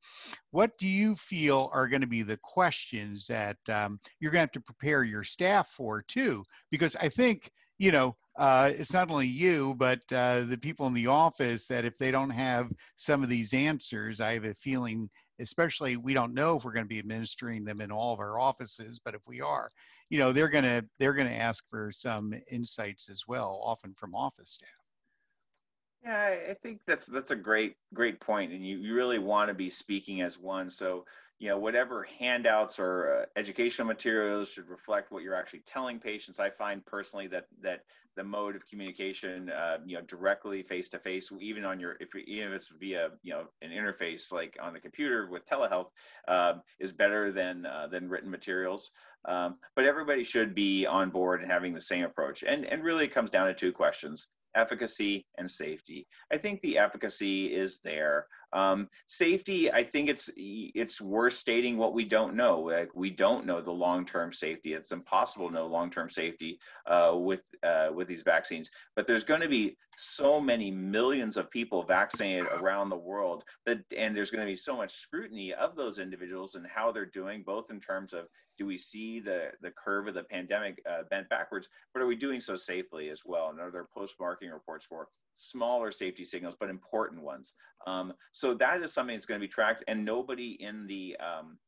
what 0.52 0.70
do 0.78 0.86
you 0.86 1.16
feel 1.16 1.70
are 1.72 1.88
going 1.88 2.00
to 2.00 2.06
be 2.06 2.22
the 2.22 2.38
questions 2.42 3.26
that 3.26 3.56
um, 3.68 3.98
you're 4.20 4.30
going 4.30 4.40
to 4.40 4.44
have 4.44 4.52
to 4.52 4.60
prepare 4.60 5.02
your 5.02 5.24
staff 5.24 5.68
for 5.68 6.02
too? 6.02 6.44
Because 6.70 6.94
I 6.96 7.08
think, 7.08 7.50
you 7.78 7.92
know, 7.92 8.16
uh, 8.36 8.70
it's 8.72 8.92
not 8.92 9.10
only 9.10 9.26
you, 9.26 9.74
but 9.76 10.00
uh, 10.12 10.42
the 10.42 10.58
people 10.58 10.86
in 10.86 10.94
the 10.94 11.06
office 11.06 11.66
that 11.66 11.84
if 11.84 11.98
they 11.98 12.10
don't 12.10 12.30
have 12.30 12.70
some 12.96 13.22
of 13.22 13.28
these 13.28 13.52
answers, 13.52 14.20
I 14.20 14.34
have 14.34 14.44
a 14.44 14.54
feeling, 14.54 15.10
especially 15.40 15.96
we 15.96 16.14
don't 16.14 16.34
know 16.34 16.56
if 16.56 16.64
we're 16.64 16.72
going 16.72 16.84
to 16.84 16.88
be 16.88 17.00
administering 17.00 17.64
them 17.64 17.80
in 17.80 17.90
all 17.90 18.14
of 18.14 18.20
our 18.20 18.38
offices, 18.38 19.00
but 19.04 19.14
if 19.14 19.22
we 19.26 19.40
are, 19.40 19.68
you 20.10 20.18
know, 20.18 20.32
they're 20.32 20.48
going 20.48 20.64
to 20.64 20.84
they're 20.98 21.14
going 21.14 21.28
to 21.28 21.34
ask 21.34 21.64
for 21.68 21.90
some 21.90 22.32
insights 22.50 23.08
as 23.08 23.24
well, 23.26 23.60
often 23.64 23.94
from 23.94 24.14
office 24.14 24.52
staff. 24.52 24.70
Yeah, 26.04 26.36
I 26.50 26.54
think 26.62 26.80
that's 26.86 27.06
that's 27.06 27.32
a 27.32 27.36
great 27.36 27.74
great 27.92 28.20
point, 28.20 28.52
and 28.52 28.64
you, 28.64 28.78
you 28.78 28.94
really 28.94 29.18
want 29.18 29.48
to 29.48 29.54
be 29.54 29.68
speaking 29.68 30.20
as 30.20 30.38
one. 30.38 30.70
So 30.70 31.04
you 31.38 31.48
know 31.48 31.58
whatever 31.58 32.06
handouts 32.18 32.78
or 32.78 33.22
uh, 33.22 33.26
educational 33.38 33.86
materials 33.86 34.50
should 34.50 34.68
reflect 34.68 35.12
what 35.12 35.22
you're 35.22 35.34
actually 35.34 35.62
telling 35.66 35.98
patients 35.98 36.40
i 36.40 36.50
find 36.50 36.84
personally 36.84 37.26
that 37.26 37.46
that 37.62 37.82
the 38.16 38.24
mode 38.24 38.56
of 38.56 38.66
communication 38.66 39.48
uh, 39.50 39.78
you 39.86 39.96
know 39.96 40.02
directly 40.02 40.62
face 40.62 40.88
to 40.88 40.98
face 40.98 41.30
even 41.40 41.64
on 41.64 41.78
your 41.78 41.96
if 42.00 42.14
even 42.26 42.48
if 42.48 42.54
it's 42.54 42.68
via 42.80 43.10
you 43.22 43.32
know 43.32 43.44
an 43.62 43.70
interface 43.70 44.32
like 44.32 44.56
on 44.60 44.72
the 44.72 44.80
computer 44.80 45.28
with 45.30 45.46
telehealth 45.46 45.90
uh, 46.26 46.54
is 46.80 46.92
better 46.92 47.30
than 47.30 47.64
uh, 47.64 47.86
than 47.86 48.08
written 48.08 48.30
materials 48.30 48.90
um, 49.26 49.56
but 49.76 49.84
everybody 49.84 50.24
should 50.24 50.54
be 50.54 50.86
on 50.86 51.10
board 51.10 51.42
and 51.42 51.50
having 51.50 51.72
the 51.72 51.80
same 51.80 52.04
approach 52.04 52.42
and 52.42 52.64
and 52.64 52.82
really 52.82 53.04
it 53.04 53.14
comes 53.14 53.30
down 53.30 53.46
to 53.46 53.54
two 53.54 53.72
questions 53.72 54.26
efficacy 54.54 55.26
and 55.36 55.50
safety. 55.50 56.06
I 56.32 56.38
think 56.38 56.60
the 56.60 56.78
efficacy 56.78 57.46
is 57.46 57.78
there. 57.84 58.26
Um, 58.52 58.88
safety, 59.06 59.70
I 59.72 59.82
think 59.82 60.08
it's 60.08 60.30
it's 60.36 61.00
worth 61.00 61.34
stating 61.34 61.76
what 61.76 61.94
we 61.94 62.04
don't 62.04 62.34
know. 62.34 62.60
Like 62.60 62.90
we 62.94 63.10
don't 63.10 63.46
know 63.46 63.60
the 63.60 63.70
long-term 63.70 64.32
safety. 64.32 64.72
It's 64.72 64.92
impossible 64.92 65.48
to 65.48 65.54
know 65.54 65.66
long-term 65.66 66.10
safety 66.10 66.58
uh, 66.86 67.14
with 67.16 67.40
uh, 67.62 67.90
with 67.94 68.08
these 68.08 68.22
vaccines. 68.22 68.70
But 68.96 69.06
there's 69.06 69.24
going 69.24 69.42
to 69.42 69.48
be 69.48 69.76
so 69.96 70.40
many 70.40 70.70
millions 70.70 71.36
of 71.36 71.50
people 71.50 71.82
vaccinated 71.82 72.46
around 72.46 72.88
the 72.88 72.96
world 72.96 73.44
that, 73.66 73.80
and 73.96 74.16
there's 74.16 74.30
going 74.30 74.46
to 74.46 74.50
be 74.50 74.56
so 74.56 74.76
much 74.76 74.94
scrutiny 74.94 75.52
of 75.52 75.76
those 75.76 75.98
individuals 75.98 76.54
and 76.54 76.66
how 76.66 76.92
they're 76.92 77.06
doing, 77.06 77.42
both 77.42 77.70
in 77.70 77.80
terms 77.80 78.12
of 78.12 78.26
do 78.56 78.66
we 78.66 78.78
see 78.78 79.20
the 79.20 79.50
the 79.60 79.72
curve 79.72 80.08
of 80.08 80.14
the 80.14 80.24
pandemic 80.24 80.80
uh, 80.88 81.02
bent 81.10 81.28
backwards, 81.28 81.68
but 81.92 82.02
are 82.02 82.06
we 82.06 82.16
doing 82.16 82.40
so 82.40 82.56
safely 82.56 83.10
as 83.10 83.22
well? 83.24 83.50
And 83.50 83.60
are 83.60 83.70
there 83.70 83.88
post-marketing 83.94 84.52
reports 84.52 84.86
for 84.86 85.08
smaller 85.38 85.90
safety 85.90 86.24
signals, 86.24 86.54
but 86.58 86.68
important 86.68 87.22
ones. 87.22 87.54
Um, 87.86 88.12
so 88.32 88.54
that 88.54 88.82
is 88.82 88.92
something 88.92 89.16
that's 89.16 89.26
going 89.26 89.40
to 89.40 89.46
be 89.46 89.50
tracked, 89.50 89.84
and 89.88 90.04
nobody 90.04 90.56
in 90.60 90.86
the 90.86 91.16
um, 91.16 91.58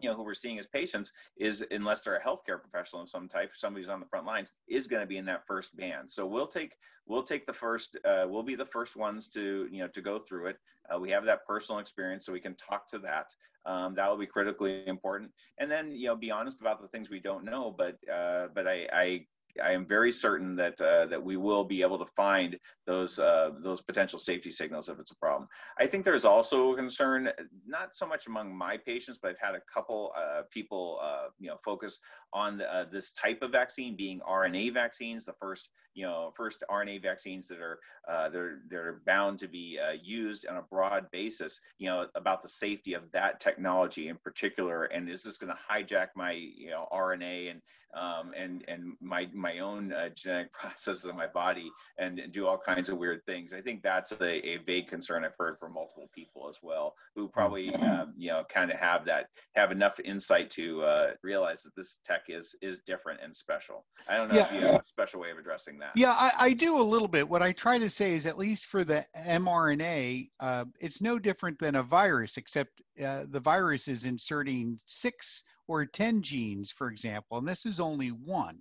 you 0.00 0.08
know 0.08 0.16
who 0.16 0.24
we're 0.24 0.34
seeing 0.34 0.58
as 0.58 0.66
patients 0.66 1.12
is 1.36 1.64
unless 1.70 2.02
they're 2.02 2.16
a 2.16 2.22
healthcare 2.22 2.60
professional 2.60 3.02
of 3.02 3.10
some 3.10 3.28
type 3.28 3.50
somebody's 3.54 3.88
on 3.88 4.00
the 4.00 4.06
front 4.06 4.26
lines 4.26 4.52
is 4.68 4.86
going 4.86 5.02
to 5.02 5.06
be 5.06 5.18
in 5.18 5.26
that 5.26 5.46
first 5.46 5.76
band. 5.76 6.10
So 6.10 6.26
we'll 6.26 6.46
take 6.46 6.76
we'll 7.06 7.22
take 7.22 7.46
the 7.46 7.52
first 7.52 7.98
uh, 8.04 8.26
we'll 8.28 8.42
be 8.42 8.54
the 8.54 8.66
first 8.66 8.96
ones 8.96 9.28
to 9.30 9.68
you 9.70 9.80
know 9.80 9.88
to 9.88 10.00
go 10.00 10.18
through 10.18 10.48
it. 10.48 10.56
Uh, 10.92 10.98
we 10.98 11.10
have 11.10 11.24
that 11.24 11.46
personal 11.46 11.78
experience 11.78 12.26
so 12.26 12.32
we 12.32 12.40
can 12.40 12.54
talk 12.56 12.88
to 12.90 12.98
that. 13.00 13.26
Um, 13.66 13.94
that 13.94 14.08
will 14.08 14.16
be 14.16 14.26
critically 14.26 14.86
important. 14.86 15.30
And 15.58 15.70
then 15.70 15.92
you 15.92 16.06
know 16.06 16.16
be 16.16 16.30
honest 16.30 16.60
about 16.60 16.80
the 16.80 16.88
things 16.88 17.10
we 17.10 17.20
don't 17.20 17.44
know 17.44 17.74
but 17.76 17.96
uh, 18.12 18.48
but 18.54 18.66
I, 18.66 18.88
I 18.92 19.26
I 19.62 19.72
am 19.72 19.86
very 19.86 20.12
certain 20.12 20.56
that 20.56 20.80
uh, 20.80 21.06
that 21.06 21.22
we 21.22 21.36
will 21.36 21.64
be 21.64 21.82
able 21.82 21.98
to 21.98 22.06
find 22.06 22.58
those 22.86 23.18
uh, 23.18 23.50
those 23.58 23.80
potential 23.80 24.18
safety 24.18 24.50
signals 24.50 24.88
if 24.88 24.98
it's 24.98 25.10
a 25.10 25.16
problem. 25.16 25.48
I 25.78 25.86
think 25.86 26.04
there's 26.04 26.24
also 26.24 26.72
a 26.72 26.76
concern, 26.76 27.30
not 27.66 27.94
so 27.94 28.06
much 28.06 28.26
among 28.26 28.54
my 28.54 28.76
patients, 28.76 29.18
but 29.20 29.30
I've 29.30 29.38
had 29.38 29.54
a 29.54 29.60
couple 29.72 30.12
uh, 30.16 30.42
people, 30.50 30.98
uh, 31.02 31.28
you 31.38 31.48
know, 31.48 31.56
focus 31.64 31.98
on 32.32 32.62
uh, 32.62 32.86
this 32.90 33.10
type 33.12 33.42
of 33.42 33.52
vaccine 33.52 33.96
being 33.96 34.20
RNA 34.20 34.74
vaccines, 34.74 35.24
the 35.24 35.34
first 35.40 35.68
you 35.94 36.06
know 36.06 36.32
first 36.36 36.62
RNA 36.70 37.02
vaccines 37.02 37.48
that 37.48 37.58
are 37.58 37.78
uh, 38.08 38.28
they're 38.28 38.60
they're 38.68 39.00
bound 39.06 39.38
to 39.40 39.48
be 39.48 39.78
used 40.02 40.46
on 40.46 40.56
a 40.56 40.62
broad 40.62 41.10
basis. 41.10 41.60
You 41.78 41.88
know 41.88 42.06
about 42.14 42.42
the 42.42 42.48
safety 42.48 42.94
of 42.94 43.10
that 43.12 43.40
technology 43.40 44.08
in 44.08 44.16
particular, 44.16 44.84
and 44.84 45.08
is 45.08 45.22
this 45.22 45.38
going 45.38 45.52
to 45.52 45.58
hijack 45.70 46.08
my 46.14 46.32
you 46.32 46.70
know 46.70 46.86
RNA 46.92 47.50
and 47.50 47.62
um, 47.94 48.32
and 48.36 48.64
and 48.68 48.92
my 49.00 49.28
my 49.34 49.58
own 49.58 49.92
uh, 49.92 50.08
genetic 50.14 50.52
processes 50.60 51.04
in 51.04 51.16
my 51.16 51.26
body 51.26 51.70
and, 51.98 52.20
do 52.32 52.46
all 52.46 52.58
kinds 52.58 52.88
of 52.88 52.98
weird 52.98 53.24
things. 53.26 53.52
I 53.52 53.60
think 53.60 53.82
that's 53.82 54.12
a, 54.12 54.46
a, 54.46 54.58
vague 54.58 54.88
concern 54.88 55.24
I've 55.24 55.34
heard 55.38 55.58
from 55.58 55.72
multiple 55.72 56.10
people 56.14 56.48
as 56.48 56.58
well, 56.62 56.94
who 57.16 57.28
probably 57.28 57.74
um, 57.74 58.12
you 58.16 58.28
know 58.28 58.44
kind 58.48 58.70
of 58.70 58.78
have 58.78 59.04
that 59.06 59.26
have 59.54 59.72
enough 59.72 59.98
insight 60.00 60.50
to 60.50 60.82
uh, 60.82 61.10
realize 61.22 61.62
that 61.62 61.74
this 61.76 61.98
tech 62.04 62.22
is 62.28 62.54
is 62.62 62.80
different 62.86 63.20
and 63.22 63.34
special. 63.34 63.84
I 64.08 64.16
don't 64.16 64.30
know 64.30 64.36
yeah. 64.36 64.46
if 64.46 64.52
you 64.52 64.66
have 64.66 64.80
a 64.82 64.84
special 64.84 65.20
way 65.20 65.30
of 65.30 65.38
addressing 65.38 65.78
that. 65.78 65.92
Yeah, 65.96 66.12
I, 66.12 66.32
I, 66.38 66.52
do 66.52 66.80
a 66.80 66.82
little 66.82 67.08
bit. 67.08 67.28
What 67.28 67.42
I 67.42 67.52
try 67.52 67.78
to 67.78 67.88
say 67.88 68.14
is, 68.14 68.26
at 68.26 68.38
least 68.38 68.66
for 68.66 68.84
the 68.84 69.04
mRNA, 69.26 70.30
uh, 70.40 70.64
it's 70.80 71.00
no 71.00 71.18
different 71.18 71.58
than 71.58 71.76
a 71.76 71.82
virus, 71.82 72.36
except 72.36 72.82
uh, 73.04 73.24
the 73.30 73.40
virus 73.40 73.88
is 73.88 74.04
inserting 74.04 74.78
six 74.86 75.44
or 75.68 75.86
10 75.86 76.22
genes, 76.22 76.70
for 76.70 76.88
example, 76.88 77.38
and 77.38 77.48
this 77.48 77.66
is 77.66 77.80
only 77.80 78.08
one. 78.08 78.58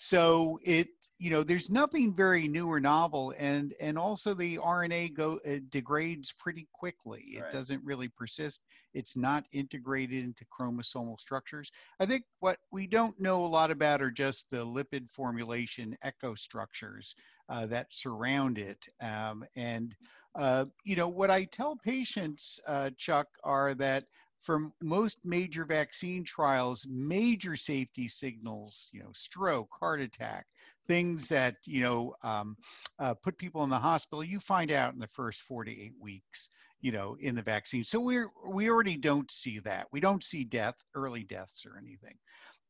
So 0.00 0.60
it, 0.62 0.90
you 1.18 1.28
know, 1.30 1.42
there's 1.42 1.70
nothing 1.70 2.14
very 2.14 2.46
new 2.46 2.68
or 2.68 2.78
novel, 2.78 3.34
and 3.36 3.74
and 3.80 3.98
also 3.98 4.32
the 4.32 4.56
RNA 4.58 5.14
go 5.14 5.40
degrades 5.70 6.32
pretty 6.38 6.68
quickly. 6.72 7.22
It 7.32 7.42
right. 7.42 7.50
doesn't 7.50 7.84
really 7.84 8.06
persist. 8.06 8.60
It's 8.94 9.16
not 9.16 9.44
integrated 9.52 10.22
into 10.22 10.44
chromosomal 10.56 11.18
structures. 11.18 11.72
I 11.98 12.06
think 12.06 12.22
what 12.38 12.58
we 12.70 12.86
don't 12.86 13.18
know 13.20 13.44
a 13.44 13.48
lot 13.48 13.72
about 13.72 14.00
are 14.00 14.12
just 14.12 14.48
the 14.50 14.64
lipid 14.64 15.10
formulation 15.10 15.96
echo 16.02 16.36
structures 16.36 17.16
uh, 17.48 17.66
that 17.66 17.88
surround 17.90 18.58
it. 18.58 18.86
Um, 19.02 19.44
and 19.56 19.96
uh, 20.36 20.66
you 20.84 20.94
know, 20.94 21.08
what 21.08 21.32
I 21.32 21.42
tell 21.42 21.74
patients, 21.74 22.60
uh, 22.68 22.90
Chuck, 22.96 23.26
are 23.42 23.74
that 23.74 24.04
for 24.40 24.70
most 24.80 25.18
major 25.24 25.64
vaccine 25.64 26.24
trials, 26.24 26.86
major 26.88 27.56
safety 27.56 28.08
signals, 28.08 28.88
you 28.92 29.00
know, 29.00 29.10
stroke, 29.14 29.68
heart 29.78 30.00
attack, 30.00 30.46
things 30.86 31.28
that, 31.28 31.56
you 31.64 31.80
know, 31.80 32.14
um, 32.22 32.56
uh, 32.98 33.14
put 33.14 33.36
people 33.38 33.64
in 33.64 33.70
the 33.70 33.78
hospital, 33.78 34.22
you 34.22 34.40
find 34.40 34.70
out 34.70 34.94
in 34.94 35.00
the 35.00 35.06
first 35.06 35.42
four 35.42 35.64
to 35.64 35.70
eight 35.70 35.94
weeks, 36.00 36.48
you 36.80 36.92
know, 36.92 37.16
in 37.20 37.34
the 37.34 37.42
vaccine. 37.42 37.84
So 37.84 38.00
we're, 38.00 38.30
we 38.48 38.70
already 38.70 38.96
don't 38.96 39.30
see 39.30 39.58
that. 39.60 39.86
We 39.92 40.00
don't 40.00 40.22
see 40.22 40.44
death, 40.44 40.76
early 40.94 41.24
deaths 41.24 41.66
or 41.66 41.76
anything. 41.76 42.14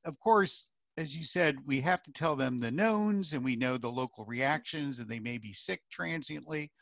Of 0.05 0.19
course, 0.21 0.71
as 0.99 1.17
you 1.17 1.23
said, 1.23 1.57
we 1.65 1.81
have 1.81 2.03
to 2.03 2.13
tell 2.13 2.35
them 2.35 2.59
the 2.59 2.71
knowns 2.71 3.33
and 3.33 3.45
we 3.45 3.55
know 3.55 3.77
the 3.77 3.91
local 3.91 4.25
reactions 4.25 4.99
and 4.99 5.09
they 5.09 5.21
may 5.21 5.39
be 5.39 5.53
sick 5.53 5.81
transiently. 5.91 6.73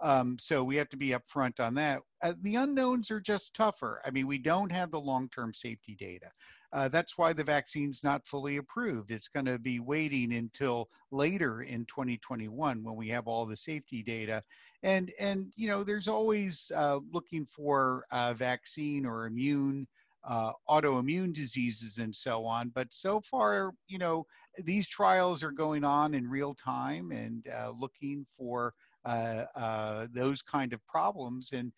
Um, 0.00 0.36
so 0.40 0.64
we 0.64 0.76
have 0.76 0.88
to 0.88 0.96
be 0.96 1.10
upfront 1.10 1.60
on 1.60 1.74
that. 1.74 2.02
Uh, 2.22 2.34
the 2.42 2.56
unknowns 2.56 3.10
are 3.10 3.20
just 3.20 3.54
tougher. 3.54 4.02
I 4.04 4.10
mean, 4.10 4.26
we 4.26 4.38
don't 4.38 4.72
have 4.72 4.90
the 4.90 5.00
long-term 5.00 5.54
safety 5.54 5.94
data. 5.94 6.30
Uh, 6.72 6.88
that's 6.88 7.16
why 7.16 7.32
the 7.32 7.44
vaccine's 7.44 8.02
not 8.04 8.26
fully 8.26 8.56
approved. 8.56 9.10
It's 9.10 9.28
going 9.28 9.46
to 9.46 9.58
be 9.58 9.80
waiting 9.80 10.34
until 10.34 10.88
later 11.10 11.62
in 11.62 11.84
2021 11.86 12.82
when 12.82 12.96
we 12.96 13.08
have 13.08 13.26
all 13.26 13.46
the 13.46 13.56
safety 13.56 14.02
data. 14.02 14.42
And 14.82 15.12
and 15.18 15.52
you 15.56 15.68
know, 15.68 15.82
there's 15.82 16.08
always 16.08 16.70
uh, 16.74 17.00
looking 17.12 17.44
for 17.44 18.04
a 18.12 18.34
vaccine 18.34 19.04
or 19.04 19.26
immune 19.26 19.88
uh, 20.24 20.52
autoimmune 20.68 21.32
diseases 21.32 21.98
and 21.98 22.14
so 22.14 22.44
on. 22.44 22.70
But 22.70 22.88
so 22.90 23.20
far, 23.20 23.72
you 23.88 23.98
know, 23.98 24.26
these 24.58 24.88
trials 24.88 25.42
are 25.42 25.52
going 25.52 25.84
on 25.84 26.14
in 26.14 26.28
real 26.28 26.54
time 26.54 27.10
and 27.10 27.46
uh, 27.48 27.72
looking 27.78 28.26
for 28.36 28.72
uh, 29.06 29.46
uh 29.56 30.06
those 30.12 30.42
kind 30.42 30.74
of 30.74 30.86
problems. 30.86 31.52
And 31.52 31.72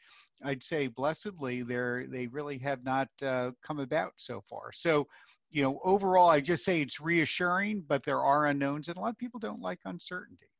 I'd 0.44 0.62
say, 0.62 0.88
blessedly, 0.88 1.62
they 1.62 2.06
they 2.08 2.26
really 2.26 2.58
have 2.58 2.84
not 2.84 3.08
uh, 3.24 3.52
come 3.62 3.78
about 3.78 4.12
so 4.16 4.40
far. 4.40 4.72
So, 4.72 5.06
you 5.50 5.62
know, 5.62 5.78
overall, 5.84 6.30
I 6.30 6.40
just 6.40 6.64
say 6.64 6.80
it's 6.80 7.00
reassuring, 7.00 7.84
but 7.86 8.02
there 8.02 8.22
are 8.22 8.46
unknowns, 8.46 8.88
and 8.88 8.96
a 8.96 9.00
lot 9.00 9.10
of 9.10 9.18
people 9.18 9.38
don't 9.38 9.60
like 9.60 9.78
uncertainty. 9.84 10.51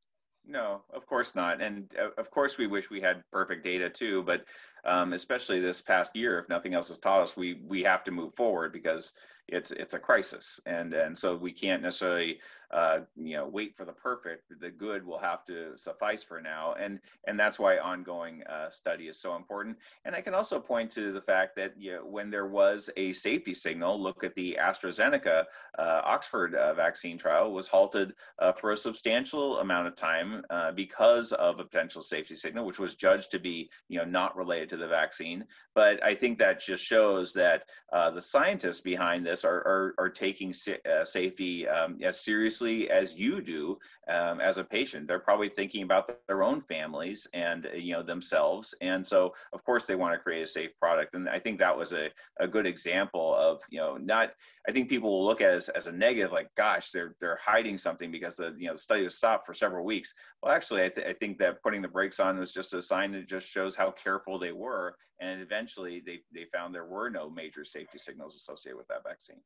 No, 0.47 0.83
of 0.93 1.07
course 1.07 1.35
not. 1.35 1.63
And 1.63 1.95
uh, 2.01 2.11
of 2.19 2.31
course, 2.31 2.59
we 2.59 2.67
wish 2.67 2.91
we 2.91 3.01
had 3.01 3.23
perfect 3.31 3.65
data 3.65 3.89
too. 3.89 4.23
But 4.25 4.45
um, 4.85 5.13
especially 5.13 5.61
this 5.61 5.81
past 5.81 6.17
year, 6.17 6.39
if 6.39 6.49
nothing 6.49 6.75
else 6.75 6.89
has 6.89 6.99
taught 6.99 7.23
us, 7.23 7.37
we 7.37 7.61
we 7.67 7.83
have 7.85 8.05
to 8.05 8.11
move 8.11 8.35
forward 8.35 8.73
because 8.73 9.13
it's 9.49 9.71
it's 9.71 9.95
a 9.95 9.99
crisis, 9.99 10.61
and 10.67 10.95
and 10.95 11.17
so 11.17 11.37
we 11.37 11.53
can't 11.53 11.83
necessarily 11.83 12.41
uh, 12.73 13.01
you 13.17 13.37
know 13.37 13.47
wait 13.47 13.77
for 13.77 13.85
the 13.85 13.93
perfect. 13.93 14.53
The 14.61 14.71
good 14.71 15.05
will 15.05 15.19
have 15.19 15.45
to 15.47 15.77
suffice 15.77 16.23
for 16.23 16.41
now, 16.41 16.75
and 16.81 17.01
and 17.27 17.39
that's 17.39 17.59
why 17.59 17.79
ongoing 17.79 18.43
uh, 18.45 18.71
study 18.71 19.05
is 19.05 19.21
so 19.21 19.37
important. 19.37 19.77
And 20.05 20.15
I 20.15 20.23
can 20.23 20.35
also 20.35 20.59
point 20.59 20.91
to 20.93 21.13
the 21.13 21.21
fact 21.21 21.55
that 21.57 21.75
you 21.79 21.97
know, 21.97 22.07
when 22.07 22.31
there 22.31 22.47
was 22.47 22.89
a 22.97 23.13
safety 23.13 23.53
signal, 23.53 24.01
look 24.01 24.25
at 24.25 24.35
the 24.35 24.59
AstraZeneca 24.61 25.45
uh, 25.79 26.01
Oxford 26.05 26.55
uh, 26.55 26.73
vaccine 26.73 27.19
trial 27.19 27.53
was 27.53 27.67
halted 27.69 28.15
uh, 28.39 28.53
for 28.53 28.73
a 28.73 28.77
substantial 28.77 29.59
amount 29.59 29.87
of 29.87 29.97
time 29.97 30.43
uh, 30.49 30.73
because 30.73 31.33
of 31.33 31.61
a 31.61 31.65
potential 31.65 32.03
safety 32.03 32.35
signal, 32.35 32.65
which 32.65 32.79
was 32.79 32.95
judged 32.95 33.31
to 33.33 33.39
be 33.39 33.69
you 33.89 33.99
know 33.99 34.05
not 34.05 34.35
related 34.37 34.71
to 34.71 34.77
the 34.79 34.89
vaccine. 34.89 35.45
But 35.75 36.03
I 36.03 36.15
think 36.15 36.39
that 36.39 36.61
just 36.61 36.83
shows 36.83 37.35
that 37.35 37.65
the 37.93 38.21
scientists 38.21 38.81
behind 38.81 39.27
this 39.27 39.45
are 39.45 39.59
are, 39.59 39.95
are 39.99 40.11
taking 40.11 40.55
safety 40.55 41.69
um, 41.69 41.99
as 42.03 42.25
seriously 42.25 42.62
as 42.63 43.15
you 43.17 43.41
do 43.41 43.79
um, 44.09 44.41
as 44.41 44.59
a 44.59 44.65
patient. 44.65 45.07
They're 45.07 45.19
probably 45.19 45.49
thinking 45.49 45.83
about 45.83 46.27
their 46.27 46.43
own 46.43 46.61
families 46.61 47.27
and 47.35 47.67
uh, 47.67 47.75
you 47.75 47.93
know 47.93 48.03
themselves, 48.03 48.75
and 48.81 49.07
so 49.07 49.35
of 49.53 49.65
course 49.65 49.87
they 49.87 49.95
want 49.95 50.15
to 50.15 50.19
create 50.19 50.43
a 50.43 50.47
safe 50.47 50.71
product. 50.79 51.15
And 51.15 51.29
I 51.29 51.39
think 51.39 51.59
that 51.59 51.77
was 51.77 51.93
a, 51.93 52.09
a 52.41 52.49
good 52.49 52.67
example 52.67 53.35
of 53.35 53.61
you 53.71 53.81
know 53.81 53.97
not. 53.97 54.33
I 54.69 54.73
think 54.73 54.89
people 54.89 55.11
will 55.11 55.27
look 55.27 55.41
at 55.41 55.51
as, 55.51 55.69
as 55.71 55.87
a 55.89 55.93
negative, 55.93 56.33
like 56.33 56.49
gosh, 56.57 56.91
they're 56.91 57.15
they're 57.21 57.41
hiding 57.45 57.79
something 57.79 58.11
because 58.11 58.37
the 58.37 58.55
you 58.57 58.67
know 58.67 58.75
the 58.75 58.79
study 58.79 59.05
was 59.05 59.17
stopped 59.17 59.47
for 59.47 59.55
several 59.55 59.85
weeks. 59.85 60.15
Well, 60.43 60.53
actually, 60.53 60.85
I, 60.85 60.89
th- 60.89 61.07
I 61.07 61.13
think 61.15 61.39
that 61.39 61.63
putting 61.63 61.83
the 61.83 61.89
brakes 61.89 62.21
on 62.21 62.39
was 62.39 62.53
just 62.53 62.75
a 62.75 62.83
sign 62.83 63.13
that 63.13 63.29
just 63.29 63.49
shows 63.49 63.77
how 63.77 63.91
careful 63.91 64.39
they 64.39 64.53
were, 64.53 64.97
and 65.21 65.41
eventually 65.41 66.03
they 66.05 66.21
they 66.33 66.47
found 66.53 66.75
there 66.75 66.87
were 66.87 67.11
no 67.11 67.31
major 67.31 67.65
safety 67.65 67.99
signals 67.99 68.37
associated 68.37 68.77
with 68.77 68.89
that 68.89 69.05
vaccine. 69.05 69.41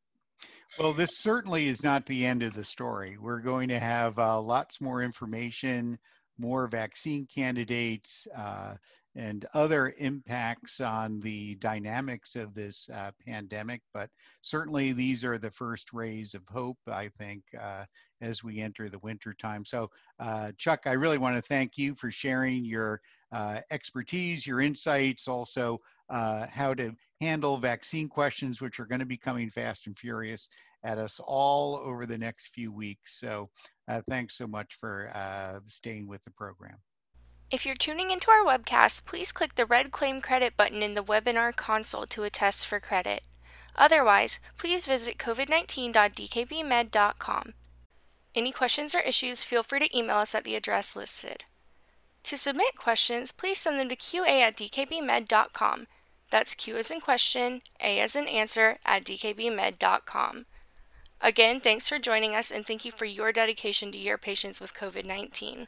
Well, 0.79 0.93
this 0.93 1.19
certainly 1.21 1.69
is 1.69 1.83
not 1.83 2.05
the 2.05 2.27
end 2.27 2.43
of 2.43 2.53
the 2.53 2.65
story. 2.65 3.17
We're 3.19 3.41
going 3.41 3.69
to 3.69 3.79
have 3.79 4.19
uh, 4.19 4.39
lots 4.41 4.79
more 4.79 5.03
information, 5.03 5.99
more 6.39 6.67
vaccine 6.67 7.27
candidates, 7.35 8.27
uh, 8.37 8.75
and 9.15 9.47
other 9.55 9.95
impacts 9.97 10.83
on 10.83 11.19
the 11.21 11.55
dynamics 11.55 12.37
of 12.37 12.53
this 12.53 12.91
uh, 12.93 13.11
pandemic. 13.27 13.81
But 13.95 14.11
certainly, 14.43 14.93
these 14.93 15.25
are 15.25 15.39
the 15.39 15.51
first 15.51 15.95
rays 15.95 16.35
of 16.35 16.43
hope, 16.47 16.77
I 16.87 17.09
think, 17.09 17.43
uh, 17.59 17.87
as 18.21 18.45
we 18.45 18.61
enter 18.61 18.91
the 18.91 18.99
winter 18.99 19.33
time. 19.33 19.65
So, 19.65 19.91
uh, 20.21 20.53
Chuck, 20.59 20.83
I 20.85 20.93
really 20.93 21.17
want 21.17 21.37
to 21.37 21.43
thank 21.43 21.79
you 21.79 21.95
for 21.95 22.11
sharing 22.11 22.67
your 22.67 23.01
uh, 23.33 23.61
expertise, 23.71 24.47
your 24.47 24.61
insights, 24.61 25.27
also 25.27 25.81
how 26.11 26.75
to 26.75 26.95
handle 27.21 27.59
vaccine 27.59 28.09
questions, 28.09 28.61
which 28.61 28.81
are 28.81 28.87
going 28.87 29.01
to 29.01 29.07
be 29.07 29.17
coming 29.17 29.51
fast 29.51 29.87
and 29.87 29.99
furious 29.99 30.49
at 30.85 30.99
us 30.99 31.21
all 31.25 31.77
over 31.77 32.07
the 32.07 32.19
next 32.19 32.49
few 32.49 32.71
weeks. 32.71 33.19
So, 33.19 33.49
uh, 33.89 34.03
thanks 34.09 34.37
so 34.37 34.47
much 34.47 34.77
for 34.79 35.11
staying 35.67 36.07
with 36.07 36.23
the 36.25 36.31
program. 36.33 36.77
If 37.49 37.65
you're 37.65 37.77
tuning 37.77 38.11
into 38.11 38.29
our 38.31 38.45
webcast, 38.45 39.05
please 39.05 39.31
click 39.31 39.55
the 39.55 39.67
red 39.67 39.93
Claim 39.93 40.21
Credit 40.21 40.57
button 40.57 40.83
in 40.83 40.95
the 40.95 41.05
webinar 41.05 41.55
console 41.55 42.05
to 42.07 42.25
attest 42.25 42.67
for 42.67 42.81
credit. 42.81 43.23
Otherwise, 43.77 44.41
please 44.59 44.85
visit 44.85 45.17
covid19.dkbmed.com. 45.19 47.55
Any 48.35 48.51
questions 48.51 48.93
or 48.95 49.01
issues, 49.01 49.45
feel 49.45 49.63
free 49.63 49.79
to 49.79 49.97
email 49.97 50.17
us 50.17 50.35
at 50.35 50.43
the 50.45 50.57
address 50.57 50.97
listed. 50.97 51.45
To 52.25 52.37
submit 52.37 52.77
questions, 52.77 53.31
please 53.31 53.59
send 53.59 53.79
them 53.79 53.89
to 53.91 53.97
qa 53.97 54.41
at 54.41 54.57
dkbmed.com. 54.57 55.87
That's 56.31 56.55
Q 56.55 56.77
as 56.77 56.91
in 56.91 57.01
question, 57.01 57.63
A 57.81 58.01
as 58.01 58.17
in 58.17 58.29
answer 58.29 58.79
at 58.85 59.05
dkbmed.com. 59.05 60.47
Again, 61.21 61.61
thanks 61.61 61.89
for 61.89 61.99
joining 61.99 62.35
us 62.35 62.51
and 62.51 62.67
thank 62.67 62.85
you 62.85 62.93
for 62.93 63.07
your 63.07 63.33
dedication 63.33 63.91
to 63.93 63.99
your 63.99 64.19
patients 64.19 64.61
with 64.61 64.75
COVID 64.75 65.05
19. 65.05 65.67